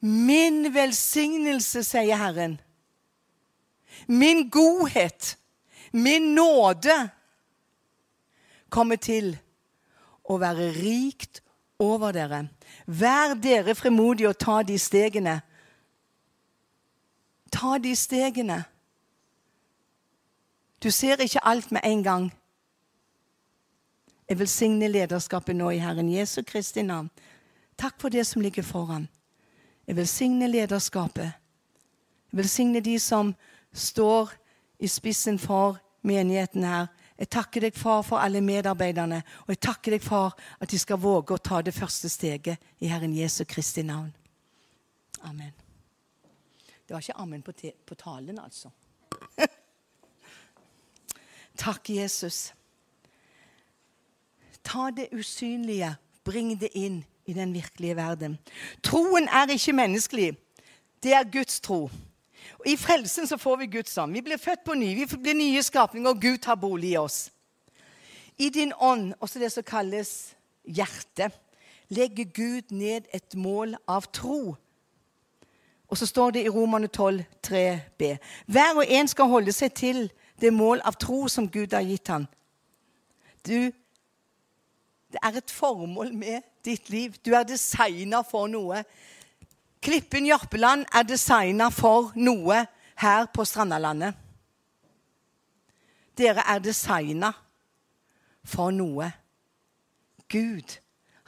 Min 0.00 0.68
velsignelse, 0.74 1.82
sier 1.82 2.16
Herren 2.20 2.60
Min 4.06 4.50
godhet, 4.50 5.36
min 5.92 6.34
nåde, 6.34 6.94
kommer 8.70 8.96
til 8.96 9.32
å 10.24 10.36
være 10.40 10.70
rikt 10.76 11.42
over 11.82 12.12
dere. 12.12 12.44
Vær 12.86 13.34
dere 13.42 13.74
fremodige 13.76 14.30
og 14.30 14.38
ta 14.40 14.60
de 14.62 14.78
stegene. 14.80 15.38
Ta 17.52 17.78
de 17.82 17.94
stegene. 17.96 18.62
Du 20.82 20.90
ser 20.90 21.20
ikke 21.20 21.44
alt 21.46 21.72
med 21.72 21.80
en 21.84 22.02
gang. 22.02 22.34
Jeg 24.28 24.38
velsigner 24.38 24.88
lederskapet 24.88 25.56
nå 25.56 25.70
i 25.70 25.80
Herren 25.82 26.10
Jesu 26.12 26.42
Kristi 26.46 26.82
navn. 26.82 27.10
Takk 27.78 28.00
for 28.00 28.08
det 28.08 28.26
som 28.26 28.42
ligger 28.42 28.62
foran. 28.62 29.08
Jeg 29.86 29.96
velsigner 29.96 30.46
lederskapet. 30.46 31.32
Jeg 32.32 32.38
velsigner 32.38 32.80
de 32.80 32.98
som 32.98 33.34
står 33.72 34.30
i 34.78 34.86
spissen 34.86 35.38
for 35.38 35.78
menigheten 36.02 36.64
her. 36.64 36.86
Jeg 37.18 37.28
takker 37.28 37.60
deg, 37.60 37.74
far, 37.74 38.02
for 38.02 38.22
alle 38.22 38.40
medarbeiderne. 38.40 39.22
Og 39.46 39.54
jeg 39.56 39.60
takker 39.64 39.96
deg, 39.96 40.02
far, 40.02 40.36
at 40.60 40.70
de 40.70 40.78
skal 40.78 41.00
våge 41.02 41.34
å 41.34 41.42
ta 41.42 41.62
det 41.62 41.74
første 41.74 42.08
steget 42.08 42.60
i 42.78 42.92
Herren 42.92 43.16
Jesu 43.16 43.42
Kristi 43.44 43.82
navn. 43.82 44.12
Amen. 45.26 45.54
Det 46.86 46.94
var 46.94 47.02
ikke 47.02 47.18
amen 47.18 47.42
på, 47.42 47.52
på 47.86 47.94
talen, 47.94 48.38
altså. 48.38 48.70
Takk, 51.58 51.90
Jesus. 51.90 52.54
Ta 54.64 54.90
det 54.90 55.08
usynlige, 55.12 55.96
bring 56.24 56.52
det 56.60 56.70
inn 56.74 57.02
i 57.26 57.32
den 57.32 57.54
virkelige 57.54 57.96
verden. 57.96 58.38
Troen 58.82 59.28
er 59.28 59.50
ikke 59.50 59.72
menneskelig. 59.72 60.36
Det 61.02 61.12
er 61.12 61.30
Guds 61.32 61.60
tro. 61.60 61.90
Og 62.58 62.66
I 62.66 62.76
frelsen 62.76 63.26
så 63.26 63.36
får 63.36 63.56
vi 63.56 63.66
Guds 63.66 63.98
ånd. 63.98 64.12
Vi 64.12 64.22
blir 64.22 64.36
født 64.36 64.64
på 64.64 64.74
ny. 64.74 64.94
Vi 64.94 65.06
blir 65.16 65.34
nye 65.34 65.62
skapninger, 65.62 66.10
og 66.10 66.20
Gud 66.20 66.38
tar 66.38 66.54
bolig 66.54 66.90
i 66.92 66.96
oss. 66.96 67.30
I 68.38 68.48
din 68.48 68.72
ånd, 68.80 69.14
også 69.20 69.38
det 69.38 69.52
som 69.52 69.66
kalles 69.66 70.36
hjerte, 70.64 71.30
legger 71.88 72.24
Gud 72.24 72.70
ned 72.70 73.08
et 73.14 73.34
mål 73.34 73.74
av 73.88 74.06
tro. 74.12 74.56
Og 75.88 75.98
så 75.98 76.06
står 76.06 76.30
det 76.30 76.44
i 76.44 76.48
Romane 76.48 76.86
12, 76.86 77.24
3b. 77.46 78.16
Hver 78.46 78.76
og 78.76 78.84
en 78.88 79.08
skal 79.08 79.30
holde 79.32 79.52
seg 79.52 79.72
til 79.74 80.10
det 80.40 80.52
mål 80.54 80.80
av 80.86 80.98
tro 81.00 81.26
som 81.28 81.48
Gud 81.50 81.72
har 81.74 81.86
gitt 81.86 82.08
ham. 82.08 82.26
Du, 83.46 83.70
det 85.12 85.20
er 85.22 85.38
et 85.38 85.50
formål 85.50 86.12
med 86.14 86.46
ditt 86.64 86.90
liv. 86.90 87.16
Du 87.24 87.34
er 87.34 87.46
designa 87.48 88.22
for 88.26 88.50
noe. 88.50 88.82
Klippen 89.82 90.26
Jørpeland 90.26 90.86
er 90.94 91.06
designa 91.06 91.70
for 91.74 92.12
noe 92.18 92.64
her 92.98 93.28
på 93.34 93.46
Strandalandet. 93.46 94.14
Dere 96.18 96.42
er 96.50 96.58
designa 96.62 97.32
for 98.46 98.74
noe. 98.74 99.12
Gud 100.28 100.78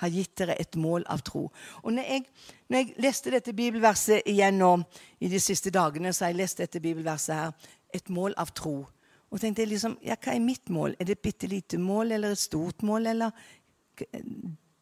har 0.00 0.08
gitt 0.08 0.32
dere 0.40 0.56
et 0.60 0.76
mål 0.80 1.04
av 1.12 1.22
tro. 1.24 1.46
Og 1.84 1.92
når 1.92 2.08
jeg, 2.08 2.24
når 2.68 2.78
jeg 2.78 3.04
leste 3.04 3.32
dette 3.34 3.54
bibelverset 3.56 4.26
igjen 4.28 4.58
nå 4.60 4.72
i 5.20 5.28
de 5.28 5.40
siste 5.40 5.72
dagene, 5.72 6.12
så 6.12 6.24
har 6.24 6.32
jeg 6.32 6.40
lest 6.40 6.62
dette 6.62 6.80
bibelverset 6.80 7.36
her. 7.36 7.52
Et 7.94 8.08
mål 8.08 8.34
av 8.40 8.52
tro. 8.56 8.86
Og 9.30 9.40
tenkte 9.40 9.64
liksom, 9.64 9.98
ja, 10.02 10.16
Hva 10.18 10.34
er 10.34 10.42
mitt 10.42 10.70
mål? 10.70 10.96
Er 10.98 11.06
det 11.06 11.18
et 11.18 11.22
bitte 11.22 11.46
lite 11.46 11.78
mål 11.78 12.12
eller 12.12 12.34
et 12.34 12.38
stort 12.38 12.82
mål? 12.82 13.06
eller... 13.06 13.30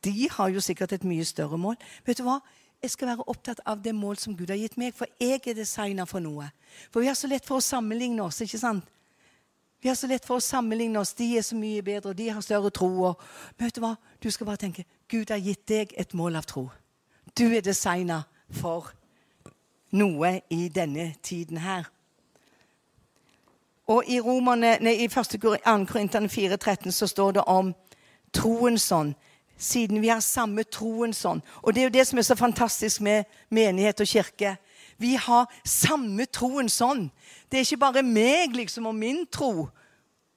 De 0.05 0.29
har 0.31 0.49
jo 0.55 0.61
sikkert 0.63 0.93
et 0.95 1.05
mye 1.05 1.25
større 1.27 1.59
mål. 1.59 1.77
Vet 2.07 2.21
du 2.21 2.25
hva? 2.25 2.39
jeg 2.83 2.93
skal 2.93 3.11
være 3.11 3.27
opptatt 3.31 3.61
av 3.67 3.81
det 3.83 3.95
mål 3.95 4.19
som 4.23 4.37
Gud 4.39 4.53
har 4.53 4.59
gitt 4.59 4.77
meg, 4.79 4.95
for 4.95 5.11
jeg 5.19 5.41
er 5.43 5.57
designa 5.59 6.07
for 6.07 6.23
noe. 6.23 6.47
For 6.93 7.03
vi 7.03 7.11
har 7.11 7.17
så 7.19 7.31
lett 7.31 7.47
for 7.47 7.59
å 7.59 7.65
sammenligne 7.65 8.23
oss, 8.23 8.41
ikke 8.45 8.61
sant? 8.61 8.87
Vi 9.83 9.91
har 9.91 9.99
så 9.99 10.09
lett 10.11 10.27
for 10.27 10.39
å 10.39 10.43
sammenligne 10.43 10.99
oss. 10.99 11.15
De 11.15 11.27
er 11.39 11.45
så 11.47 11.59
mye 11.59 11.83
bedre, 11.87 12.11
og 12.11 12.19
de 12.19 12.29
har 12.31 12.43
større 12.43 12.71
tro. 12.75 12.89
Og, 13.11 13.21
vet 13.59 13.75
du 13.75 13.83
hva? 13.83 13.93
Du 14.23 14.31
skal 14.35 14.49
bare 14.49 14.63
tenke 14.63 14.87
Gud 15.11 15.31
har 15.31 15.43
gitt 15.43 15.67
deg 15.71 15.95
et 15.99 16.15
mål 16.19 16.39
av 16.41 16.49
tro. 16.51 16.67
Du 17.39 17.47
er 17.47 17.63
designa 17.63 18.25
for 18.59 18.91
noe 19.95 20.33
i 20.51 20.67
denne 20.75 21.13
tiden 21.23 21.63
her. 21.63 21.87
Og 23.89 24.05
i, 24.07 24.21
romerne, 24.21 24.77
nei, 24.85 24.95
i 25.01 25.09
1. 25.09 25.39
Korintene 25.89 26.29
4,13 26.29 26.93
så 26.93 27.07
står 27.09 27.39
det 27.39 27.45
om 27.47 27.73
troens 28.37 28.93
ånd 28.93 29.15
siden 29.59 30.03
vi 30.03 30.09
har 30.09 30.21
samme 30.23 30.63
troen 30.71 31.13
sånn. 31.17 31.41
Og 31.63 31.75
det 31.75 31.81
er 31.81 31.89
jo 31.89 31.95
det 31.97 32.05
som 32.07 32.21
er 32.21 32.27
så 32.29 32.37
fantastisk 32.39 33.03
med 33.03 33.27
menighet 33.51 34.01
og 34.05 34.07
kirke. 34.07 34.55
Vi 34.99 35.17
har 35.19 35.49
samme 35.67 36.29
troen 36.31 36.71
sånn. 36.71 37.09
Det 37.51 37.59
er 37.59 37.67
ikke 37.67 37.83
bare 37.83 38.05
meg 38.07 38.55
liksom 38.55 38.87
og 38.87 38.95
min 38.95 39.25
tro 39.27 39.69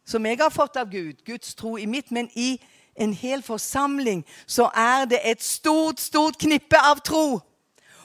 som 0.05 0.25
jeg 0.25 0.39
har 0.41 0.49
fått 0.49 0.79
av 0.81 0.89
Gud, 0.89 1.21
Guds 1.25 1.53
tro 1.55 1.75
i 1.77 1.85
mitt, 1.85 2.09
men 2.11 2.31
i 2.35 2.55
en 2.97 3.13
hel 3.13 3.43
forsamling 3.45 4.25
så 4.49 4.71
er 4.75 5.05
det 5.05 5.21
et 5.23 5.43
stort, 5.43 6.01
stort 6.01 6.39
knippe 6.41 6.79
av 6.81 7.03
tro. 7.05 7.39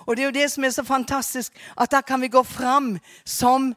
Og 0.07 0.15
det 0.15 0.23
er 0.23 0.29
jo 0.29 0.37
det 0.37 0.51
som 0.53 0.65
er 0.65 0.75
så 0.77 0.85
fantastisk, 0.87 1.57
at 1.75 1.91
da 1.91 2.01
kan 2.05 2.21
vi 2.21 2.29
gå 2.29 2.43
fram 2.47 2.99
som 3.25 3.73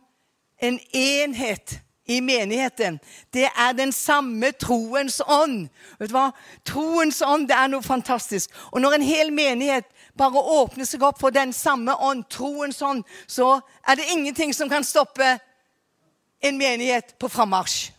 en 0.62 0.80
enhet 0.94 1.80
i 2.10 2.20
menigheten, 2.22 3.00
det 3.34 3.46
er 3.58 3.74
den 3.78 3.92
samme 3.92 4.52
troens 4.52 5.22
ånd. 5.28 5.68
Vet 6.00 6.10
du 6.10 6.16
hva? 6.16 6.32
Troens 6.66 7.22
ånd 7.22 7.46
det 7.52 7.58
er 7.58 7.70
noe 7.70 7.86
fantastisk. 7.86 8.50
Og 8.74 8.82
når 8.82 8.98
en 8.98 9.06
hel 9.06 9.30
menighet 9.34 9.86
bare 10.18 10.42
åpner 10.42 10.90
seg 10.90 11.06
opp 11.06 11.22
for 11.22 11.30
den 11.36 11.54
samme 11.54 11.94
ånd, 11.94 12.26
troens 12.34 12.82
ånd, 12.82 13.04
så 13.28 13.60
er 13.86 14.00
det 14.00 14.10
ingenting 14.10 14.56
som 14.58 14.72
kan 14.72 14.84
stoppe 14.84 15.36
en 16.42 16.58
menighet 16.58 17.14
på 17.20 17.30
frammarsj. 17.30 17.92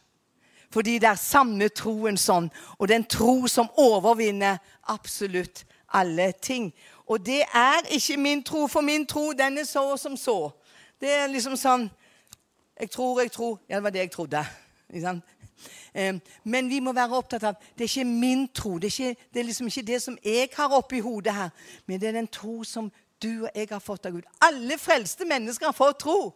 Fordi 0.74 0.98
det 1.02 1.08
er 1.08 1.18
samme 1.18 1.68
troens 1.68 2.28
ånd, 2.30 2.50
og 2.78 2.88
den 2.88 3.04
tro 3.04 3.46
som 3.50 3.70
overvinner 3.78 4.58
absolutt 4.90 5.64
alle 5.94 6.32
ting. 6.42 6.72
Og 7.06 7.22
det 7.26 7.42
er 7.42 7.86
ikke 7.90 8.16
min 8.16 8.42
tro, 8.42 8.66
for 8.66 8.80
min 8.80 9.06
tro 9.06 9.32
den 9.32 9.58
er 9.58 9.66
så 9.66 9.96
som 9.96 10.16
så. 10.16 10.50
Det 11.00 11.10
er 11.10 11.30
liksom 11.30 11.56
sånn 11.58 11.88
Jeg 12.80 12.90
tror, 12.90 13.20
jeg 13.20 13.32
tror 13.32 13.58
Ja, 13.68 13.74
det 13.74 13.82
var 13.82 13.90
det 13.90 13.98
jeg 13.98 14.10
trodde. 14.10 14.44
Men 16.44 16.68
vi 16.68 16.80
må 16.80 16.92
være 16.92 17.16
opptatt 17.16 17.44
av 17.44 17.54
det 17.76 17.84
er 17.84 17.88
ikke 17.88 18.04
min 18.04 18.48
tro. 18.54 18.78
Det 18.78 18.88
er, 18.88 19.00
ikke, 19.00 19.28
det 19.34 19.40
er 19.40 19.44
liksom 19.44 19.66
ikke 19.66 19.86
det 19.86 20.02
som 20.02 20.18
jeg 20.24 20.48
har 20.56 20.72
oppi 20.72 21.00
hodet 21.00 21.34
her, 21.34 21.50
men 21.86 22.00
det 22.00 22.08
er 22.08 22.12
den 22.12 22.28
tro 22.28 22.64
som 22.64 22.92
du 23.22 23.44
og 23.44 23.50
jeg 23.54 23.68
har 23.70 23.82
fått 23.84 24.06
av 24.06 24.12
Gud. 24.12 24.28
Alle 24.40 24.78
frelste 24.78 25.24
mennesker 25.28 25.66
har 25.66 25.76
fått 25.76 25.98
tro. 26.00 26.32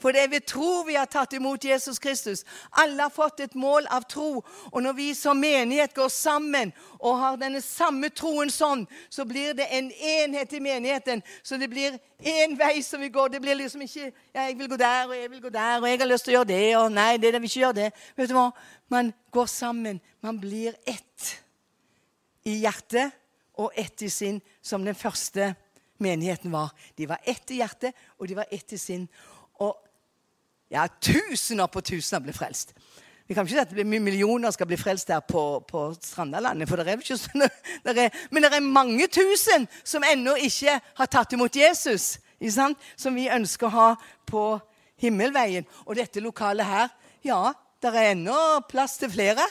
For 0.00 0.12
det 0.12 0.22
er 0.22 0.30
ved 0.32 0.46
tro 0.46 0.82
vi 0.86 0.96
har 0.98 1.08
tatt 1.10 1.32
imot 1.36 1.64
Jesus 1.64 1.98
Kristus. 1.98 2.44
Alle 2.70 3.02
har 3.02 3.12
fått 3.12 3.40
et 3.40 3.54
mål 3.54 3.88
av 3.90 4.06
tro. 4.10 4.44
Og 4.72 4.82
når 4.82 4.96
vi 4.96 5.08
som 5.14 5.40
menighet 5.40 5.94
går 5.94 6.08
sammen 6.08 6.72
og 6.98 7.18
har 7.20 7.38
denne 7.40 7.62
samme 7.64 8.10
troen 8.10 8.52
sånn, 8.52 8.86
så 9.10 9.26
blir 9.28 9.54
det 9.58 9.68
en 9.70 9.90
enhet 9.92 10.52
i 10.52 10.62
menigheten. 10.64 11.22
Så 11.42 11.58
det 11.60 11.70
blir 11.72 11.98
én 12.24 12.56
vei 12.58 12.82
som 12.82 13.00
vi 13.00 13.08
går. 13.08 13.28
Det 13.28 13.42
blir 13.42 13.54
liksom 13.54 13.82
ikke 13.82 14.12
ja, 14.34 14.46
'Jeg 14.46 14.58
vil 14.58 14.68
gå 14.68 14.76
der, 14.76 15.08
og 15.08 15.16
jeg 15.16 15.30
vil 15.30 15.42
gå 15.42 15.48
der, 15.48 15.80
og 15.80 15.88
jeg 15.88 15.98
har 15.98 16.06
lyst 16.06 16.24
til 16.24 16.34
å 16.34 16.36
gjøre 16.38 16.48
det.' 16.48 16.76
og 16.76 16.92
'Nei, 16.92 17.16
det 17.16 17.28
er 17.28 17.32
det 17.32 17.42
vi 17.42 17.46
ikke 17.46 17.60
gjør 17.60 17.72
det.' 17.72 17.92
Vet 18.16 18.28
du 18.28 18.34
hva? 18.34 18.50
Man 18.88 19.12
går 19.30 19.46
sammen. 19.46 20.00
Man 20.20 20.40
blir 20.40 20.74
ett 20.86 21.42
i 22.44 22.60
hjertet 22.60 23.12
og 23.56 23.72
ett 23.76 24.02
i 24.02 24.08
sinn, 24.10 24.40
som 24.62 24.84
den 24.84 24.94
første 24.94 25.54
menigheten 25.98 26.52
var. 26.52 26.72
De 26.96 27.06
var 27.06 27.20
ett 27.24 27.50
i 27.50 27.60
hjertet, 27.60 27.94
og 28.18 28.28
de 28.28 28.36
var 28.38 28.46
ett 28.50 28.72
i 28.72 28.78
sinn. 28.78 29.08
Ja, 30.74 30.88
tusener 30.98 31.68
på 31.70 31.84
tusener 31.86 32.24
ble 32.24 32.32
frelst. 32.34 32.72
Vi 33.28 33.34
kan 33.34 33.46
ikke 33.46 33.54
si 33.54 33.60
at 33.62 33.86
millioner 33.86 34.50
skal 34.52 34.66
bli 34.66 34.76
frelst 34.76 35.08
der 35.08 35.20
på, 35.22 35.60
på 35.68 35.84
Strandalandet. 36.02 36.68
for 36.68 36.76
det 36.76 36.90
er 36.90 36.98
ikke 36.98 37.16
sånn, 37.16 37.46
det 37.86 37.94
er, 37.94 38.16
Men 38.30 38.42
det 38.42 38.50
er 38.52 38.66
mange 38.66 39.06
tusen 39.06 39.68
som 39.84 40.04
ennå 40.04 40.34
ikke 40.34 40.80
har 40.98 41.06
tatt 41.06 41.32
imot 41.32 41.56
Jesus. 41.56 42.18
Som 42.96 43.14
vi 43.14 43.30
ønsker 43.30 43.70
å 43.70 43.76
ha 43.76 43.86
på 44.26 44.42
himmelveien. 45.00 45.64
Og 45.86 45.96
dette 45.96 46.20
lokalet 46.20 46.66
her, 46.66 46.90
ja, 47.22 47.54
det 47.80 47.94
er 47.94 48.10
ennå 48.10 48.36
plass 48.68 48.98
til 48.98 49.14
flere. 49.14 49.46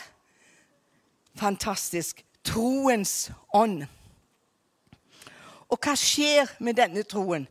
Fantastisk. 1.39 2.19
Troens 2.43 3.31
ånd. 3.55 3.87
Og 5.71 5.79
hva 5.79 5.95
skjer 5.97 6.51
med 6.59 6.77
denne 6.77 7.07
troen? 7.07 7.47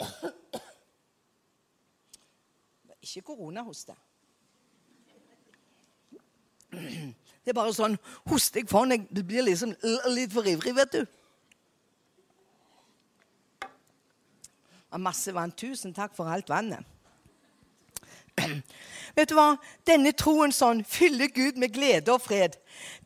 Ikke 3.04 3.26
koronahoste. 3.32 3.94
Det 6.70 7.50
er 7.50 7.56
bare 7.56 7.74
sånn 7.74 7.96
hoster 8.30 8.62
jeg 8.62 8.90
deg. 8.92 9.08
Du 9.10 9.22
blir 9.26 9.42
liksom 9.46 9.72
litt 10.14 10.32
for 10.32 10.46
ivrig, 10.46 10.74
vet 10.76 10.92
du. 10.94 11.02
Masse 14.98 15.34
vann. 15.34 15.52
Tusen 15.54 15.94
takk 15.94 16.14
for 16.16 16.30
alt 16.30 16.50
vannet. 16.50 16.86
Vet 19.16 19.30
du 19.30 19.36
hva? 19.36 19.54
Denne 19.86 20.12
troen 20.16 20.54
sånn 20.54 20.82
fyller 20.86 21.30
Gud 21.34 21.58
med 21.60 21.74
glede 21.74 22.14
og 22.14 22.22
fred. 22.24 22.56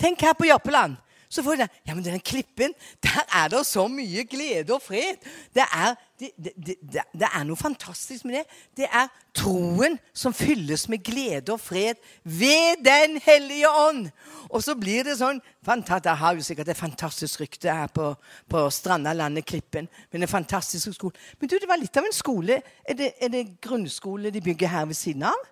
Tenk 0.01 0.23
her 0.25 0.37
på 0.37 0.49
Jørpeland. 0.49 0.97
Så 1.29 1.43
får 1.43 1.57
du 1.57 1.63
det. 1.63 1.69
Ja, 1.87 1.95
men 1.95 2.05
den 2.05 2.21
klippen, 2.21 2.75
der 3.03 3.23
er 3.33 3.49
det 3.49 3.65
så 3.67 3.87
mye 3.89 4.25
glede 4.29 4.75
og 4.75 4.83
fred. 4.83 5.21
Det 5.55 5.65
er, 5.65 5.95
det, 6.21 6.31
det, 6.37 6.77
det 7.13 7.29
er, 7.29 7.45
noe 7.45 7.59
fantastisk 7.59 8.25
med 8.25 8.39
det. 8.39 8.45
Det 8.77 8.89
er 8.91 9.09
troen 9.35 9.99
som 10.15 10.35
fylles 10.37 10.87
med 10.93 11.03
glede 11.05 11.55
og 11.55 11.61
fred 11.61 12.01
ved 12.23 12.85
Den 12.85 13.19
hellige 13.25 13.71
ånd. 13.71 14.11
Og 14.51 14.63
så 14.63 14.77
blir 14.79 15.05
det 15.05 15.17
sånn 15.19 15.41
fantastisk, 15.65 16.11
Jeg 16.11 16.21
har 16.21 16.35
jo 16.35 16.45
sikkert 16.47 16.69
et 16.69 16.79
fantastisk 16.79 17.41
rykte 17.41 17.73
her 17.73 17.89
på, 17.89 18.13
på 18.49 18.67
Strandalandet 18.71 19.47
Klippen. 19.47 19.89
Men 20.13 20.23
en 20.23 20.29
fantastisk 20.29 20.93
skole. 20.95 21.17
Men 21.41 21.49
du, 21.49 21.59
det 21.59 21.69
var 21.69 21.81
litt 21.81 21.97
av 21.97 22.07
en 22.07 22.15
skole. 22.15 22.61
Er 22.85 22.95
det, 22.99 23.15
er 23.21 23.33
det 23.33 23.61
grunnskole 23.65 24.31
de 24.31 24.45
bygger 24.45 24.69
her 24.69 24.87
ved 24.87 24.99
siden 24.99 25.27
av? 25.31 25.51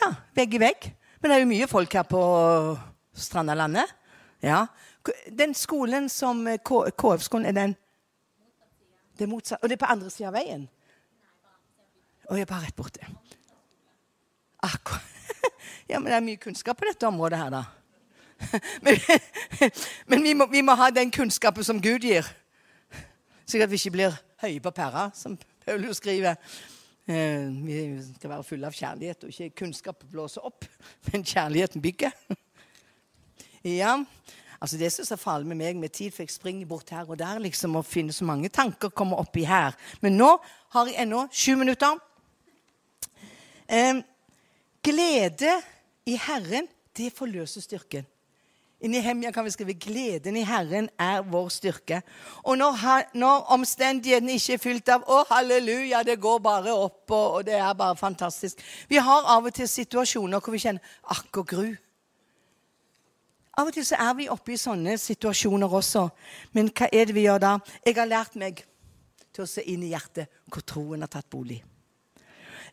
Ja, 0.00 0.12
vegg 0.36 0.54
i 0.54 0.60
vegg. 0.60 0.90
Men 1.20 1.30
det 1.30 1.36
er 1.36 1.42
jo 1.42 1.50
mye 1.50 1.68
folk 1.70 1.94
her 1.96 2.04
på 2.06 2.22
Strandalandet. 3.16 3.90
Ja. 4.42 4.66
Den 5.38 5.54
skolen 5.54 6.08
som 6.08 6.46
eh, 6.46 6.58
KF-skolen, 6.58 7.46
er 7.46 7.52
den 7.52 7.76
Det 9.18 9.24
er 9.24 9.28
motsatt. 9.32 9.62
Og 9.62 9.68
det 9.68 9.76
er 9.76 9.86
på 9.86 9.92
andre 9.92 10.10
sida 10.10 10.28
av 10.28 10.34
veien? 10.36 10.66
Og 12.28 12.36
jeg 12.36 12.44
er 12.44 12.50
bare 12.50 12.66
rett. 12.66 12.98
Akkurat. 14.62 15.02
Ja, 15.88 16.00
men 16.00 16.10
det 16.10 16.16
er 16.16 16.24
mye 16.24 16.38
kunnskap 16.42 16.78
på 16.80 16.86
dette 16.88 17.06
området 17.06 17.38
her, 17.38 17.50
da. 17.50 17.64
Men, 18.84 18.98
men 20.10 20.22
vi, 20.22 20.32
må, 20.34 20.46
vi, 20.50 20.60
må, 20.60 20.74
ha 20.74 20.90
den 20.90 21.12
kunnskapen 21.14 21.64
som 21.64 21.78
Gud 21.82 22.04
gir. 22.04 22.26
Slik 23.46 23.62
at 23.62 23.70
vi 23.70 23.78
ikke 23.78 23.94
blir 23.94 24.16
høye 24.42 24.58
på 24.60 24.72
pæra, 24.74 25.06
som 25.14 25.38
Paulus 25.64 26.02
skriver. 26.02 26.34
Eh, 27.06 27.46
vi 27.64 27.78
skal 28.16 28.32
være 28.34 28.44
fulle 28.44 28.66
av 28.66 28.74
kjærlighet, 28.74 29.24
og 29.24 29.30
ikke 29.30 29.62
kunnskap 29.62 30.02
blåse 30.10 30.42
opp, 30.42 30.66
men 31.12 31.24
kjærligheten 31.24 31.82
bygger. 31.82 32.12
Ja, 33.64 33.96
altså 34.60 34.76
Det 34.76 34.92
som 34.92 35.06
er 35.10 35.20
farlig 35.20 35.46
med 35.46 35.56
meg 35.56 35.76
med 35.76 35.88
tid, 35.88 36.10
for 36.10 36.22
jeg 36.22 36.30
springer 36.30 36.66
bort 36.66 36.90
her 36.90 37.08
og 37.08 37.18
der 37.18 37.38
liksom 37.38 37.76
og 37.76 37.86
finner 37.86 38.12
så 38.12 38.24
mange 38.24 38.48
tanker 38.48 38.88
kommer 38.88 39.16
oppi 39.16 39.44
her. 39.44 39.76
Men 40.00 40.16
nå 40.16 40.36
har 40.74 40.86
jeg 40.86 41.02
ennå 41.02 41.26
sju 41.32 41.56
minutter. 41.56 41.98
Eh, 43.68 44.02
glede 44.82 45.60
i 46.06 46.16
Herren, 46.16 46.68
det 46.96 47.12
forløser 47.12 47.60
styrken. 47.60 48.06
I 48.80 48.88
Nehemia 48.88 49.30
kan 49.30 49.44
vi 49.44 49.50
skrive 49.50 49.74
'Gleden 49.74 50.36
i 50.36 50.44
Herren 50.44 50.88
er 50.98 51.22
vår 51.22 51.48
styrke'. 51.48 52.00
Og 52.42 52.58
når, 52.58 53.16
når 53.16 53.46
omstendighetene 53.48 54.32
ikke 54.32 54.52
er 54.52 54.58
fylt 54.58 54.88
av 54.88 55.00
'Å, 55.00 55.24
halleluja, 55.30 56.02
det 56.02 56.20
går 56.20 56.38
bare 56.38 56.74
opp', 56.74 57.10
og, 57.10 57.32
og, 57.32 57.46
det 57.46 57.54
er 57.54 57.72
bare 57.72 57.96
fantastisk 57.96 58.58
Vi 58.88 58.96
har 58.96 59.24
av 59.24 59.44
og 59.44 59.54
til 59.54 59.68
situasjoner 59.68 60.40
hvor 60.40 60.52
vi 60.52 60.58
kjenner 60.58 60.80
'akk 61.10 61.38
og 61.38 61.48
gru'. 61.52 61.76
Av 63.56 63.70
og 63.70 63.72
til 63.72 63.86
så 63.88 63.96
er 63.96 64.14
vi 64.18 64.28
oppe 64.28 64.52
i 64.52 64.60
sånne 64.60 64.98
situasjoner 65.00 65.72
også. 65.78 66.02
Men 66.52 66.68
hva 66.76 66.90
er 66.92 67.08
det 67.08 67.14
vi 67.16 67.24
gjør 67.24 67.40
da? 67.40 67.52
Jeg 67.86 67.96
har 67.96 68.10
lært 68.10 68.36
meg 68.36 68.60
til 69.32 69.44
å 69.44 69.48
se 69.48 69.64
inn 69.64 69.84
i 69.84 69.92
hjertet 69.94 70.28
hvor 70.52 70.64
troen 70.64 71.04
har 71.04 71.12
tatt 71.12 71.28
bolig. 71.32 71.62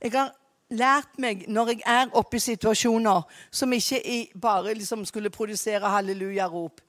Jeg 0.03 0.11
har 0.11 0.33
lært 0.73 1.19
meg, 1.21 1.45
når 1.47 1.73
jeg 1.73 1.83
er 1.87 2.11
oppe 2.19 2.39
i 2.39 2.43
situasjoner 2.43 3.23
som 3.51 3.73
ikke 3.75 4.01
bare 4.35 4.75
liksom 4.75 5.05
skulle 5.07 5.31
produsere 5.31 5.91
hallelujarop, 5.93 6.81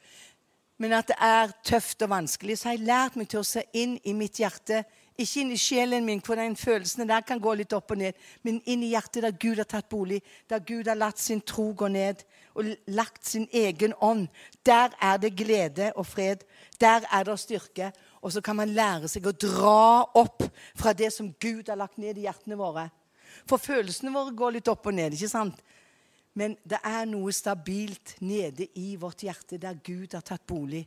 men 0.78 0.92
at 0.92 1.08
det 1.12 1.16
er 1.22 1.52
tøft 1.64 2.02
og 2.02 2.10
vanskelig, 2.10 2.58
så 2.58 2.68
har 2.68 2.76
jeg 2.76 2.86
lært 2.88 3.16
meg 3.16 3.28
til 3.30 3.42
å 3.42 3.46
se 3.46 3.62
inn 3.78 3.94
i 4.04 4.14
mitt 4.16 4.40
hjerte. 4.42 4.82
Ikke 5.14 5.44
inn 5.44 5.52
i 5.54 5.58
sjelen 5.60 6.02
min, 6.06 6.22
for 6.26 6.34
den 6.34 6.56
følelsene 6.58 7.06
der 7.06 7.22
kan 7.26 7.38
gå 7.38 7.52
litt 7.54 7.72
opp 7.76 7.92
og 7.94 8.00
ned, 8.00 8.18
men 8.42 8.58
inn 8.66 8.82
i 8.82 8.90
hjertet 8.90 9.22
der 9.22 9.36
Gud 9.38 9.60
har 9.62 9.68
tatt 9.70 9.86
bolig, 9.92 10.18
der 10.50 10.64
Gud 10.66 10.90
har 10.90 10.98
latt 10.98 11.22
sin 11.22 11.44
tro 11.46 11.68
gå 11.78 11.86
ned 11.94 12.24
og 12.58 12.72
lagt 12.90 13.22
sin 13.26 13.46
egen 13.54 13.94
ånd. 14.02 14.26
Der 14.66 14.90
er 15.02 15.20
det 15.22 15.36
glede 15.38 15.92
og 15.94 16.06
fred. 16.06 16.42
Der 16.80 17.06
er 17.06 17.24
det 17.26 17.38
styrke. 17.38 17.92
Og 18.22 18.32
så 18.32 18.40
kan 18.40 18.56
man 18.56 18.74
lære 18.74 19.08
seg 19.10 19.26
å 19.28 19.36
dra 19.36 20.02
opp 20.16 20.42
fra 20.74 20.94
det 20.96 21.12
som 21.12 21.30
Gud 21.38 21.68
har 21.68 21.78
lagt 21.78 21.98
ned 22.00 22.18
i 22.18 22.26
hjertene 22.26 22.58
våre. 22.58 22.88
For 23.46 23.60
følelsene 23.60 24.14
våre 24.14 24.34
går 24.34 24.58
litt 24.58 24.70
opp 24.70 24.86
og 24.88 24.96
ned, 24.96 25.14
ikke 25.14 25.30
sant? 25.30 25.62
Men 26.34 26.56
det 26.66 26.80
er 26.82 27.06
noe 27.06 27.32
stabilt 27.32 28.16
nede 28.20 28.66
i 28.80 28.94
vårt 29.00 29.22
hjerte 29.22 29.58
der 29.62 29.78
Gud 29.84 30.16
har 30.16 30.24
tatt 30.26 30.46
bolig. 30.46 30.82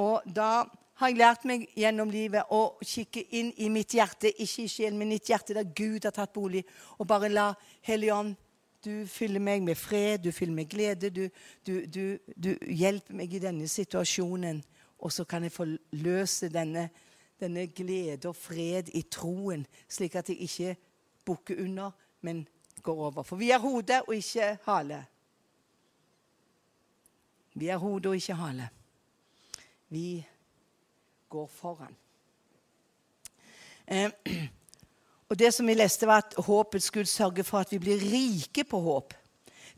Og 0.00 0.24
da 0.24 0.64
har 0.98 1.12
jeg 1.12 1.18
lært 1.18 1.44
meg 1.46 1.66
gjennom 1.78 2.10
livet 2.10 2.50
å 2.54 2.78
kikke 2.82 3.22
inn 3.38 3.52
i 3.60 3.68
mitt 3.70 3.94
hjerte, 3.94 4.30
ikke 4.32 4.64
i 4.64 4.70
sjelen, 4.72 4.98
men 4.98 5.12
i 5.12 5.18
mitt 5.18 5.30
hjerte 5.30 5.54
der 5.54 5.68
Gud 5.76 6.06
har 6.08 6.14
tatt 6.16 6.32
bolig, 6.34 6.64
og 6.98 7.06
bare 7.10 7.30
la 7.30 7.52
Helligånd 7.86 8.34
du 8.84 9.06
fyller 9.10 9.42
meg 9.42 9.64
med 9.66 9.76
fred, 9.76 10.22
du 10.22 10.32
fyller 10.32 10.54
meg 10.54 10.68
med 10.68 10.72
glede. 10.72 11.10
Du, 11.10 11.24
du, 11.66 11.86
du, 11.86 12.18
du, 12.36 12.52
hjelper 12.62 13.16
meg 13.18 13.34
i 13.34 13.40
denne 13.42 13.68
situasjonen. 13.68 14.62
Og 15.02 15.12
så 15.14 15.26
kan 15.28 15.42
jeg 15.46 15.54
få 15.54 15.66
løse 15.98 16.50
denne, 16.50 16.88
denne 17.40 17.66
glede 17.74 18.30
og 18.30 18.36
fred 18.38 18.90
i 18.98 19.04
troen, 19.10 19.66
slik 19.88 20.16
at 20.18 20.30
jeg 20.30 20.46
ikke 20.46 20.76
bukker 21.26 21.60
under, 21.64 21.92
men 22.22 22.46
går 22.88 23.06
over. 23.10 23.22
For 23.22 23.36
vi 23.36 23.50
er 23.52 23.60
hode 23.60 24.00
og 24.06 24.14
ikke 24.16 24.56
hale. 24.64 25.04
Vi 27.58 27.68
er 27.68 27.76
hode 27.76 28.08
og 28.08 28.16
ikke 28.16 28.36
hale. 28.38 28.68
Vi 29.88 30.26
går 31.28 31.46
foran. 31.52 31.96
Eh, 33.86 34.10
og 35.28 35.38
det 35.38 35.52
som 35.54 35.66
vi 35.68 35.76
leste, 35.76 36.06
var 36.06 36.24
at 36.24 36.36
håpets 36.44 36.90
Gud 36.90 37.04
sørger 37.04 37.44
for 37.44 37.60
at 37.60 37.72
vi 37.72 37.78
blir 37.82 38.00
rike 38.00 38.64
på 38.64 38.80
håp. 38.80 39.14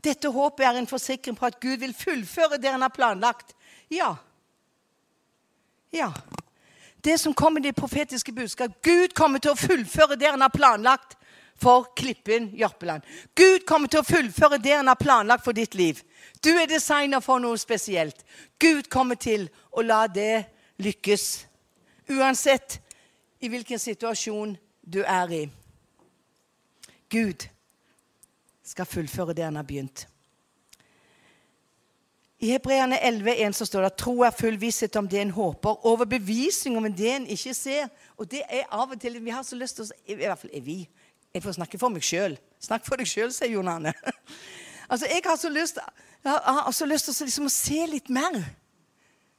Dette 0.03 0.31
håpet 0.31 0.65
er 0.65 0.79
en 0.79 0.87
forsikring 0.87 1.35
på 1.37 1.45
at 1.45 1.59
Gud 1.59 1.77
vil 1.83 1.93
fullføre 1.93 2.57
det 2.57 2.71
han 2.71 2.81
har 2.81 2.95
planlagt. 2.95 3.55
Ja. 3.91 4.15
Ja. 5.91 6.11
Det 7.03 7.19
som 7.19 7.33
kommer 7.33 7.59
i 7.59 7.69
det 7.69 7.75
profetiske 7.75 8.31
budskap 8.31 8.77
Gud 8.85 9.13
kommer 9.17 9.41
til 9.41 9.51
å 9.51 9.59
fullføre 9.59 10.15
det 10.15 10.29
han 10.31 10.41
har 10.41 10.53
planlagt 10.53 11.17
for 11.61 11.91
Klippen 11.95 12.49
Jørpeland. 12.57 13.05
Gud 13.35 13.65
kommer 13.69 13.91
til 13.91 14.01
å 14.01 14.07
fullføre 14.07 14.59
det 14.61 14.73
han 14.75 14.89
har 14.89 14.99
planlagt 14.99 15.45
for 15.45 15.57
ditt 15.57 15.75
liv. 15.77 16.01
Du 16.43 16.49
er 16.55 16.69
designer 16.69 17.21
for 17.21 17.41
noe 17.41 17.59
spesielt. 17.61 18.25
Gud 18.59 18.89
kommer 18.89 19.19
til 19.19 19.47
å 19.71 19.85
la 19.85 20.05
det 20.09 20.45
lykkes. 20.81 21.27
Uansett 22.11 22.79
i 23.41 23.49
hvilken 23.49 23.79
situasjon 23.79 24.55
du 24.81 25.01
er 25.05 25.35
i. 25.37 25.43
Gud 27.11 27.45
skal 28.63 28.87
fullføre 28.87 29.35
det 29.37 29.45
han 29.45 29.59
har 29.59 29.67
begynt. 29.67 30.07
I 32.41 32.55
Hebreane 32.55 32.97
11,1 32.97 33.53
så 33.53 33.65
står 33.65 33.83
det 33.83 33.89
at 33.91 33.99
tro 34.01 34.15
er 34.25 34.33
full 34.33 34.55
visshet 34.57 34.95
om 34.97 35.05
det 35.07 35.19
en 35.21 35.33
håper, 35.35 35.83
overbevisning 35.85 36.77
om 36.79 36.87
det 36.89 37.11
en 37.13 37.27
ikke 37.29 37.53
ser. 37.53 37.91
Og 38.17 38.25
det 38.31 38.41
er 38.49 38.65
av 38.73 38.89
og 38.89 39.01
til 39.01 39.19
Vi 39.21 39.29
har 39.29 39.43
så 39.45 39.59
lyst 39.59 39.77
til 39.77 39.85
å 39.85 39.99
I 40.09 40.15
hvert 40.23 40.41
fall 40.41 40.55
er 40.57 40.63
vi. 40.65 40.79
Jeg 41.33 41.43
får 41.43 41.55
snakke 41.59 41.79
for 41.79 41.93
meg 41.93 42.03
sjøl. 42.03 42.35
Snakk 42.61 42.83
for 42.87 42.99
deg 42.99 43.07
sjøl, 43.07 43.31
sier 43.33 43.53
Jon 43.53 43.69
Arne. 43.71 43.93
altså, 44.91 45.07
jeg 45.07 45.23
har 45.25 45.37
så 45.39 45.49
lyst, 45.49 45.79
har 46.25 46.71
så 46.75 46.87
lyst 46.89 47.07
til 47.07 47.29
liksom, 47.29 47.47
å 47.47 47.53
se 47.53 47.85
litt 47.87 48.11
mer. 48.11 48.41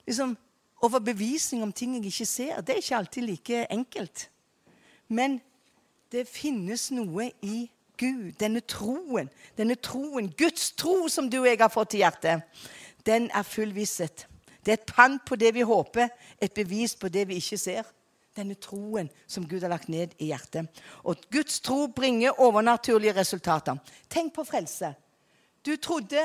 Liksom 0.08 0.34
overbevisning 0.82 1.62
om 1.62 1.72
ting 1.72 1.94
jeg 1.98 2.08
ikke 2.10 2.26
ser. 2.26 2.60
Det 2.60 2.74
er 2.74 2.82
ikke 2.82 2.98
alltid 2.98 3.28
like 3.28 3.66
enkelt. 3.70 4.26
Men 5.12 5.38
det 6.12 6.26
finnes 6.28 6.90
noe 6.94 7.30
i 7.44 7.66
Gud, 8.00 8.32
denne 8.40 8.62
troen, 8.66 9.28
denne 9.56 9.76
troen, 9.78 10.30
Guds 10.38 10.72
tro 10.74 11.06
som 11.12 11.28
du 11.30 11.42
og 11.42 11.46
jeg 11.46 11.60
har 11.60 11.70
fått 11.70 11.94
i 11.94 12.00
hjertet, 12.02 12.42
den 13.06 13.28
er 13.30 13.46
full 13.46 13.70
visshet. 13.76 14.26
Det 14.64 14.72
er 14.72 14.80
et 14.80 14.90
pant 14.90 15.22
på 15.26 15.36
det 15.38 15.52
vi 15.54 15.64
håper, 15.66 16.08
et 16.40 16.54
bevis 16.54 16.96
på 16.98 17.10
det 17.12 17.26
vi 17.28 17.38
ikke 17.38 17.58
ser. 17.60 17.86
Denne 18.36 18.56
troen 18.56 19.10
som 19.28 19.44
Gud 19.48 19.60
har 19.60 19.72
lagt 19.72 19.90
ned 19.92 20.14
i 20.18 20.30
hjertet. 20.30 20.68
Og 21.04 21.20
Guds 21.32 21.60
tro 21.60 21.86
bringer 21.92 22.40
overnaturlige 22.40 23.16
resultater. 23.18 23.76
Tenk 24.08 24.32
på 24.34 24.44
frelse. 24.48 24.94
Du 25.66 25.76
trodde 25.76 26.22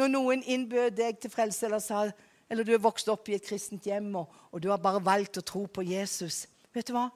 når 0.00 0.08
noen 0.08 0.42
innbød 0.42 0.96
deg 0.96 1.18
til 1.20 1.30
frelse, 1.30 1.66
eller, 1.66 1.82
sa, 1.84 2.06
eller 2.50 2.64
du 2.64 2.72
er 2.72 2.82
vokst 2.82 3.10
opp 3.12 3.28
i 3.28 3.36
et 3.36 3.44
kristent 3.44 3.84
hjem 3.86 4.08
og, 4.22 4.32
og 4.50 4.62
du 4.62 4.70
har 4.72 4.80
bare 4.80 5.02
valgt 5.04 5.38
å 5.38 5.44
tro 5.46 5.66
på 5.68 5.84
Jesus. 5.84 6.46
Vet 6.72 6.88
du 6.88 6.96
hva? 6.96 7.10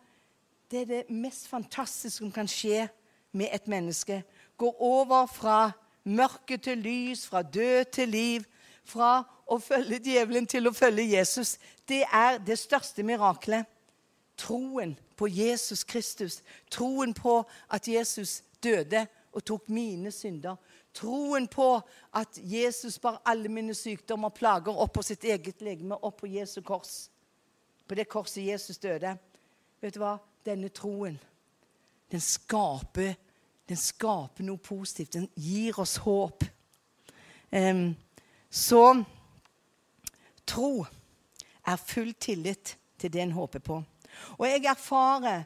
Det 0.71 0.83
er 0.83 0.91
det 0.91 1.15
mest 1.15 1.49
fantastiske 1.49 2.19
som 2.19 2.33
kan 2.35 2.49
skje 2.51 2.87
med 3.37 3.49
et 3.55 3.69
menneske. 3.71 4.21
Går 4.59 4.83
over 4.83 5.27
fra 5.31 5.71
mørke 6.05 6.59
til 6.63 6.79
lys, 6.85 7.27
fra 7.27 7.43
død 7.43 7.93
til 7.97 8.13
liv. 8.13 8.45
Fra 8.87 9.25
å 9.51 9.59
følge 9.63 9.99
djevelen 10.03 10.47
til 10.47 10.69
å 10.69 10.75
følge 10.75 11.09
Jesus. 11.17 11.57
Det 11.89 12.05
er 12.13 12.39
det 12.43 12.59
største 12.59 13.03
miraklet. 13.07 13.67
Troen 14.37 14.96
på 15.16 15.29
Jesus 15.29 15.85
Kristus. 15.85 16.42
Troen 16.70 17.14
på 17.14 17.44
at 17.70 17.88
Jesus 17.88 18.42
døde 18.62 19.07
og 19.33 19.44
tok 19.44 19.68
mine 19.68 20.12
synder. 20.12 20.57
Troen 20.94 21.49
på 21.49 21.81
at 22.14 22.38
Jesus 22.40 22.99
bar 22.99 23.22
alle 23.25 23.49
mine 23.49 23.75
sykdommer 23.75 24.31
og 24.31 24.38
plager 24.38 24.77
opp 24.77 24.94
på 24.96 25.05
sitt 25.05 25.25
eget 25.25 25.61
legeme, 25.61 25.96
opp 25.96 26.20
på 26.22 26.31
Jesu 26.33 26.62
kors. 26.62 27.11
På 27.88 27.94
det 27.94 28.09
korset 28.09 28.46
Jesus 28.46 28.79
døde. 28.79 29.16
Vet 29.81 29.94
du 29.94 30.01
hva? 30.01 30.16
Denne 30.46 30.68
troen, 30.70 31.18
den 32.11 32.22
skaper 32.22 33.16
den 33.68 33.79
skaper 33.79 34.46
noe 34.46 34.62
positivt. 34.62 35.16
Den 35.16 35.29
gir 35.35 35.79
oss 35.83 35.96
håp. 36.05 36.44
Um, 37.51 37.96
så 38.51 38.83
tro 40.46 40.87
er 41.66 41.83
full 41.83 42.12
tillit 42.14 42.77
til 42.99 43.12
det 43.12 43.25
en 43.25 43.35
håper 43.35 43.62
på. 43.62 43.81
Og 44.38 44.46
jeg 44.48 44.64
erfarer 44.64 45.42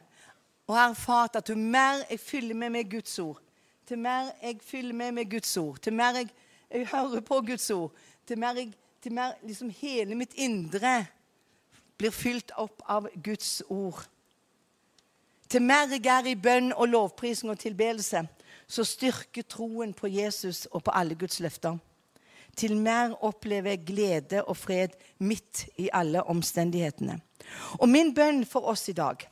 og 0.67 0.75
har 0.77 0.89
erfart 0.89 1.35
at 1.35 1.49
jo 1.49 1.55
mer 1.55 2.03
jeg 2.09 2.19
fyller 2.19 2.55
med 2.55 2.69
med 2.69 2.91
Guds 2.91 3.19
ord, 3.19 3.41
til 3.87 3.99
mer 3.99 4.31
jeg 4.41 4.59
fyller 4.63 4.93
med 4.93 5.11
med 5.11 5.31
Guds 5.31 5.57
ord, 5.57 5.77
til 5.81 5.93
mer 5.93 6.15
jeg, 6.15 6.29
jeg 6.71 6.87
hører 6.87 7.19
på 7.19 7.41
Guds 7.41 7.69
ord, 7.71 7.91
til 8.27 8.39
mer, 8.39 8.53
jeg, 8.55 8.73
til 9.01 9.13
mer 9.13 9.33
liksom 9.43 9.69
hele 9.69 10.15
mitt 10.15 10.33
indre 10.33 11.05
blir 11.97 12.11
fylt 12.11 12.51
opp 12.57 12.81
av 12.89 13.07
Guds 13.23 13.61
ord 13.69 14.07
til 15.51 15.61
mer 15.61 15.89
jeg 15.91 16.05
er 16.07 16.29
i 16.31 16.37
bønn 16.39 16.71
og 16.71 16.87
lovprising 16.87 17.51
og 17.51 17.59
tilbedelse, 17.59 18.23
så 18.67 18.83
styrker 18.87 19.43
troen 19.43 19.93
på 19.93 20.07
Jesus 20.07 20.65
og 20.71 20.85
på 20.85 20.93
alle 20.95 21.15
Guds 21.15 21.39
løfter. 21.43 21.75
Til 22.55 22.75
mer 22.77 23.15
opplever 23.23 23.75
jeg 23.75 23.85
glede 23.87 24.43
og 24.43 24.57
fred 24.57 24.95
midt 25.19 25.65
i 25.77 25.89
alle 25.93 26.23
omstendighetene. 26.23 27.19
Og 27.79 27.89
min 27.89 28.13
bønn 28.15 28.43
for 28.45 28.67
oss 28.71 28.89
i 28.91 28.97
dag 28.97 29.27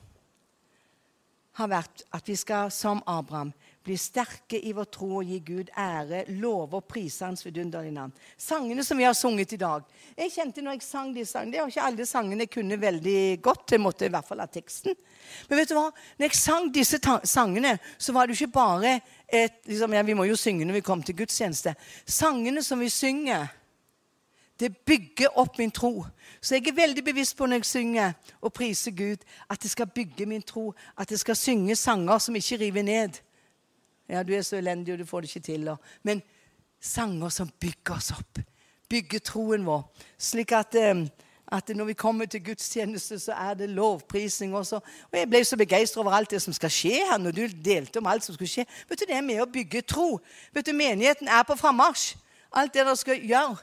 har 1.60 1.72
vært 1.72 2.06
at 2.16 2.30
vi 2.30 2.38
skal, 2.40 2.72
som 2.72 3.02
Abraham, 3.10 3.52
bli 3.84 3.96
sterke 3.98 4.60
i 4.60 4.72
vår 4.76 4.88
tro 4.94 5.08
og 5.20 5.28
gi 5.28 5.40
Gud 5.44 5.72
ære, 5.80 6.26
love 6.38 6.78
og 6.78 6.86
prise 6.92 7.26
Hans 7.26 7.46
vidunderlige 7.46 7.96
navn. 7.96 8.14
Sangene 8.38 8.84
som 8.86 9.00
vi 9.00 9.08
har 9.08 9.16
sunget 9.18 9.56
i 9.56 9.60
dag. 9.60 9.86
Jeg 10.18 10.34
kjente 10.36 10.64
når 10.64 10.78
jeg 10.78 10.86
sang 10.86 11.14
de 11.16 11.26
sangene, 11.26 11.52
Det 11.52 11.62
var 11.62 11.72
ikke 11.74 11.88
alle 11.88 12.06
sangene 12.06 12.46
jeg 12.46 12.54
kunne 12.54 12.82
veldig 12.82 13.22
godt. 13.42 13.72
Jeg 13.72 13.82
måtte 13.82 14.06
i 14.06 14.14
hvert 14.14 14.28
fall 14.28 14.44
ha 14.44 14.48
teksten. 14.52 14.96
Men 15.50 15.62
vet 15.62 15.72
du 15.72 15.78
hva? 15.80 15.88
Når 16.20 16.28
jeg 16.28 16.38
sang 16.38 16.70
disse 16.74 17.00
sangene, 17.24 17.78
så 17.98 18.14
var 18.14 18.28
det 18.28 18.36
jo 18.36 18.46
ikke 18.46 18.60
bare 18.60 19.00
et 19.34 19.54
liksom, 19.65 19.94
ja, 19.94 20.02
Vi 20.02 20.13
må 20.13 20.24
jo 20.24 20.36
synge 20.36 20.65
når 20.65 20.74
vi 20.74 20.82
kommer 20.82 21.06
til 21.06 21.15
gudstjeneste. 21.15 21.76
Sangene 22.06 22.63
som 22.63 22.80
vi 22.80 22.89
synger, 22.89 23.48
det 24.60 24.78
bygger 24.78 25.38
opp 25.39 25.58
min 25.58 25.72
tro. 25.72 26.06
Så 26.42 26.56
jeg 26.56 26.68
er 26.68 26.76
veldig 26.76 27.04
bevisst 27.04 27.38
på 27.38 27.46
når 27.46 27.62
jeg 27.62 27.65
synger 27.65 28.13
og 28.42 28.54
priser 28.54 28.92
Gud, 28.92 29.24
at 29.50 29.62
det 29.63 29.72
skal 29.72 29.88
bygge 29.88 30.26
min 30.26 30.42
tro. 30.42 30.74
At 30.98 31.12
jeg 31.12 31.20
skal 31.20 31.36
synge 31.36 31.76
sanger 31.76 32.18
som 32.18 32.36
ikke 32.36 32.60
river 32.60 32.84
ned. 32.84 33.22
Ja, 34.10 34.24
du 34.24 34.34
er 34.34 34.42
så 34.42 34.58
elendig, 34.58 34.94
og 34.94 35.00
du 35.00 35.06
får 35.06 35.22
det 35.22 35.36
ikke 35.36 35.46
til. 35.46 35.70
Men 36.04 36.22
sanger 36.82 37.30
som 37.30 37.50
bygger 37.60 37.96
oss 37.96 38.12
opp. 38.12 38.39
Bygger 38.89 39.20
troen 39.20 39.65
vår. 39.65 39.84
Slik 40.18 40.52
at, 40.52 40.76
eh, 40.76 41.06
at 41.52 41.70
når 41.70 41.86
vi 41.86 41.94
kommer 41.94 42.26
til 42.26 42.44
gudstjeneste, 42.46 43.20
så 43.20 43.34
er 43.34 43.54
det 43.54 43.70
lovprising 43.70 44.56
også. 44.56 44.76
Og 45.12 45.18
jeg 45.18 45.30
ble 45.30 45.44
så 45.46 45.58
begeistra 45.58 46.02
over 46.02 46.12
alt 46.12 46.32
det 46.32 46.42
som 46.42 46.54
skal 46.54 46.70
skje 46.70 47.02
her, 47.10 47.18
når 47.18 47.32
du 47.32 47.48
delte 47.66 47.98
om 47.98 48.08
alt 48.08 48.24
som 48.24 48.36
skulle 48.36 48.50
skje. 48.50 48.66
Vet 48.90 49.00
du, 49.00 49.06
Det 49.06 49.16
er 49.16 49.26
med 49.26 49.42
å 49.42 49.50
bygge 49.50 49.82
tro. 49.82 50.20
Vet 50.54 50.66
du, 50.66 50.74
Menigheten 50.74 51.28
er 51.28 51.44
på 51.44 51.58
frammarsj. 51.58 52.16
Alt 52.52 52.74
det 52.74 52.86
dere 52.86 52.96
skal 52.98 53.26
gjøre. 53.26 53.58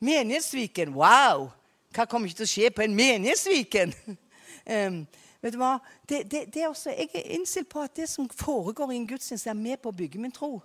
Menighetsviken. 0.00 0.94
Wow! 0.94 1.50
Hva 1.94 2.06
kommer 2.06 2.28
ikke 2.28 2.44
til 2.44 2.48
å 2.48 2.54
skje 2.54 2.70
på 2.70 2.82
en 2.82 2.94
menighetsviken? 2.96 3.94
um, 4.74 5.02
Vet 5.40 5.54
du 5.56 5.60
hva? 5.60 5.78
Det, 6.08 6.24
det, 6.30 6.42
det 6.54 6.62
er 6.62 6.68
også, 6.68 6.92
jeg 6.92 7.08
er 7.14 7.30
innstilt 7.36 7.68
på 7.68 7.80
at 7.80 7.96
det 7.96 8.08
som 8.08 8.28
foregår 8.28 8.92
i 8.92 8.96
en 9.00 9.06
gudstjeneste, 9.08 9.48
er 9.50 9.56
med 9.56 9.80
på 9.80 9.88
å 9.88 9.96
bygge 9.96 10.20
min 10.20 10.32
tro. 10.32 10.58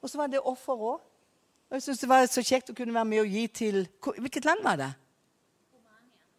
Og 0.00 0.10
så 0.10 0.20
var 0.20 0.32
det 0.32 0.40
offer 0.40 0.72
òg. 0.72 1.02
Og 1.70 1.78
jeg 1.78 1.82
syns 1.82 2.02
det 2.02 2.08
var 2.08 2.26
så 2.30 2.44
kjekt 2.44 2.70
å 2.70 2.76
kunne 2.76 2.94
være 2.94 3.08
med 3.08 3.22
og 3.24 3.32
gi 3.32 3.46
til 3.46 3.80
Hvilket 4.04 4.44
land 4.44 4.62
var 4.62 4.76
det? 4.80 4.92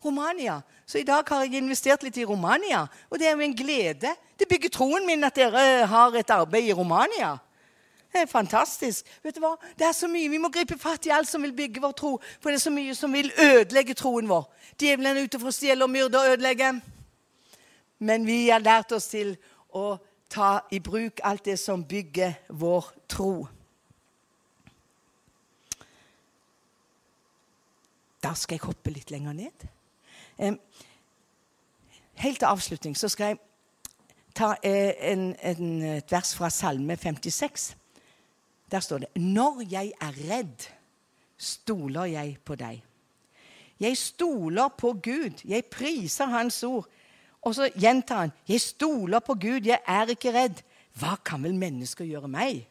Romania. 0.06 0.60
Så 0.86 1.00
i 1.02 1.08
dag 1.08 1.26
har 1.30 1.44
jeg 1.44 1.58
investert 1.58 2.04
litt 2.06 2.18
i 2.22 2.26
Romania, 2.26 2.84
og 3.10 3.18
det 3.20 3.28
er 3.28 3.34
jo 3.34 3.42
en 3.42 3.56
glede. 3.58 4.12
Det 4.38 4.48
bygger 4.48 4.70
troen 4.70 5.06
min 5.08 5.24
at 5.26 5.36
dere 5.36 5.86
har 5.90 6.18
et 6.20 6.30
arbeid 6.30 6.70
i 6.70 6.76
Romania. 6.78 7.32
Det 8.16 8.22
er 8.22 8.30
fantastisk. 8.32 9.08
Vet 9.24 9.36
du 9.36 9.42
hva? 9.44 9.56
Det 9.76 9.88
er 9.88 9.92
så 9.92 10.08
mye. 10.08 10.30
Vi 10.32 10.40
må 10.40 10.48
gripe 10.54 10.78
fatt 10.80 11.04
i 11.10 11.12
alt 11.12 11.28
som 11.28 11.44
vil 11.44 11.56
bygge 11.56 11.82
vår 11.84 11.96
tro. 12.00 12.12
For 12.40 12.48
det 12.48 12.62
er 12.62 12.64
så 12.64 12.72
mye 12.72 12.94
som 12.96 13.12
vil 13.12 13.32
ødelegge 13.34 13.98
troen 14.00 14.30
vår. 14.30 14.46
Djevelen 14.80 15.10
er 15.10 15.26
ute 15.26 15.42
for 15.42 15.52
å 15.52 15.56
stjele 15.56 15.84
og 15.84 15.92
myrde 15.92 16.22
og 16.22 16.36
ødelegge. 16.36 16.70
Men 18.00 18.28
vi 18.28 18.46
har 18.48 18.64
lært 18.64 18.96
oss 18.96 19.10
til 19.12 19.34
å 19.76 19.98
ta 20.32 20.62
i 20.72 20.80
bruk 20.80 21.20
alt 21.28 21.44
det 21.50 21.58
som 21.60 21.84
bygger 21.84 22.38
vår 22.56 22.88
tro. 23.12 23.48
Da 28.26 28.34
skal 28.34 28.58
jeg 28.58 28.66
hoppe 28.66 28.90
litt 28.90 29.12
lenger 29.14 29.36
ned. 29.38 29.66
Helt 32.16 32.40
til 32.42 32.50
avslutning 32.50 32.96
så 32.98 33.10
skal 33.12 33.36
jeg 33.36 33.42
ta 34.36 34.56
eh, 34.66 34.96
en, 35.12 35.28
en, 35.46 35.70
et 36.00 36.12
vers 36.12 36.34
fra 36.36 36.50
Salme 36.50 36.98
56. 36.98 37.76
Der 38.72 38.82
står 38.82 39.06
det 39.06 39.22
Når 39.22 39.62
jeg 39.70 39.94
er 40.02 40.18
redd, 40.32 40.68
stoler 41.38 42.10
jeg 42.16 42.38
på 42.46 42.58
deg. 42.58 42.82
Jeg 43.80 43.98
stoler 43.98 44.72
på 44.78 44.94
Gud. 45.04 45.46
Jeg 45.46 45.66
priser 45.66 46.32
Hans 46.32 46.64
ord. 46.64 46.88
Og 47.46 47.56
så 47.56 47.70
gjentar 47.78 48.20
han, 48.20 48.32
'Jeg 48.48 48.62
stoler 48.62 49.20
på 49.20 49.34
Gud, 49.34 49.62
jeg 49.66 49.80
er 49.88 50.06
ikke 50.06 50.34
redd.' 50.34 50.64
Hva 50.98 51.16
kan 51.26 51.44
vel 51.44 51.54
mennesker 51.56 52.06
gjøre 52.06 52.28
meg? 52.28 52.68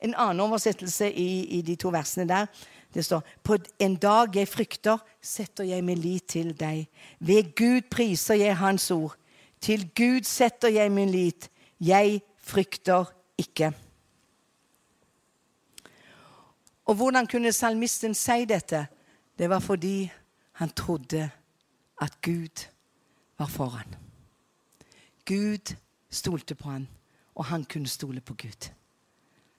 En 0.00 0.14
annen 0.14 0.40
oversettelse 0.40 1.12
i, 1.12 1.44
i 1.58 1.60
de 1.62 1.76
to 1.76 1.88
versene 1.88 2.28
der 2.28 2.46
Det 2.94 3.04
står 3.04 3.22
på 3.42 3.56
en 3.80 3.96
dag 3.96 4.36
jeg 4.36 4.48
frykter, 4.48 4.98
setter 5.22 5.64
jeg 5.64 5.84
min 5.84 5.98
lit 5.98 6.26
til 6.28 6.52
deg. 6.58 6.88
Ved 7.18 7.54
Gud 7.56 7.88
priser 7.90 8.34
jeg 8.34 8.56
Hans 8.56 8.90
ord. 8.90 9.16
Til 9.60 9.86
Gud 9.96 10.24
setter 10.28 10.68
jeg 10.68 10.92
min 10.92 11.10
lit. 11.10 11.50
Jeg 11.80 12.20
frykter 12.38 13.04
ikke. 13.38 13.72
Og 16.84 16.94
hvordan 16.94 17.26
kunne 17.26 17.52
salmisten 17.52 18.14
si 18.14 18.44
dette? 18.44 18.86
Det 19.38 19.48
var 19.50 19.58
fordi 19.58 20.10
han 20.52 20.70
trodde 20.70 21.30
at 22.00 22.20
Gud 22.22 22.68
var 23.38 23.46
foran. 23.46 23.94
Gud 25.24 25.74
stolte 26.10 26.54
på 26.54 26.70
han, 26.70 26.88
og 27.34 27.44
han 27.44 27.64
kunne 27.64 27.88
stole 27.88 28.20
på 28.20 28.34
Gud. 28.34 28.70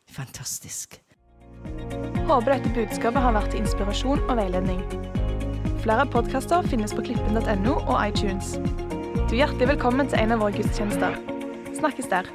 Fantastisk. 0.05 1.02
Håper 2.29 2.55
dette 2.55 2.71
budskapet 2.75 3.21
har 3.25 3.35
vært 3.35 3.51
til 3.53 3.63
inspirasjon 3.63 4.23
og 4.27 4.37
veiledning. 4.39 4.79
Flere 5.83 6.07
podkaster 6.07 6.63
finnes 6.71 6.95
på 6.95 7.03
klippen.no 7.09 7.75
og 7.81 7.97
iTunes. 7.99 8.55
Du 9.27 9.35
er 9.35 9.43
hjertelig 9.43 9.73
velkommen 9.73 10.07
til 10.07 10.23
en 10.23 10.37
av 10.37 10.45
våre 10.45 10.55
gudstjenester. 10.55 11.19
Snakkes 11.75 12.11
der. 12.13 12.31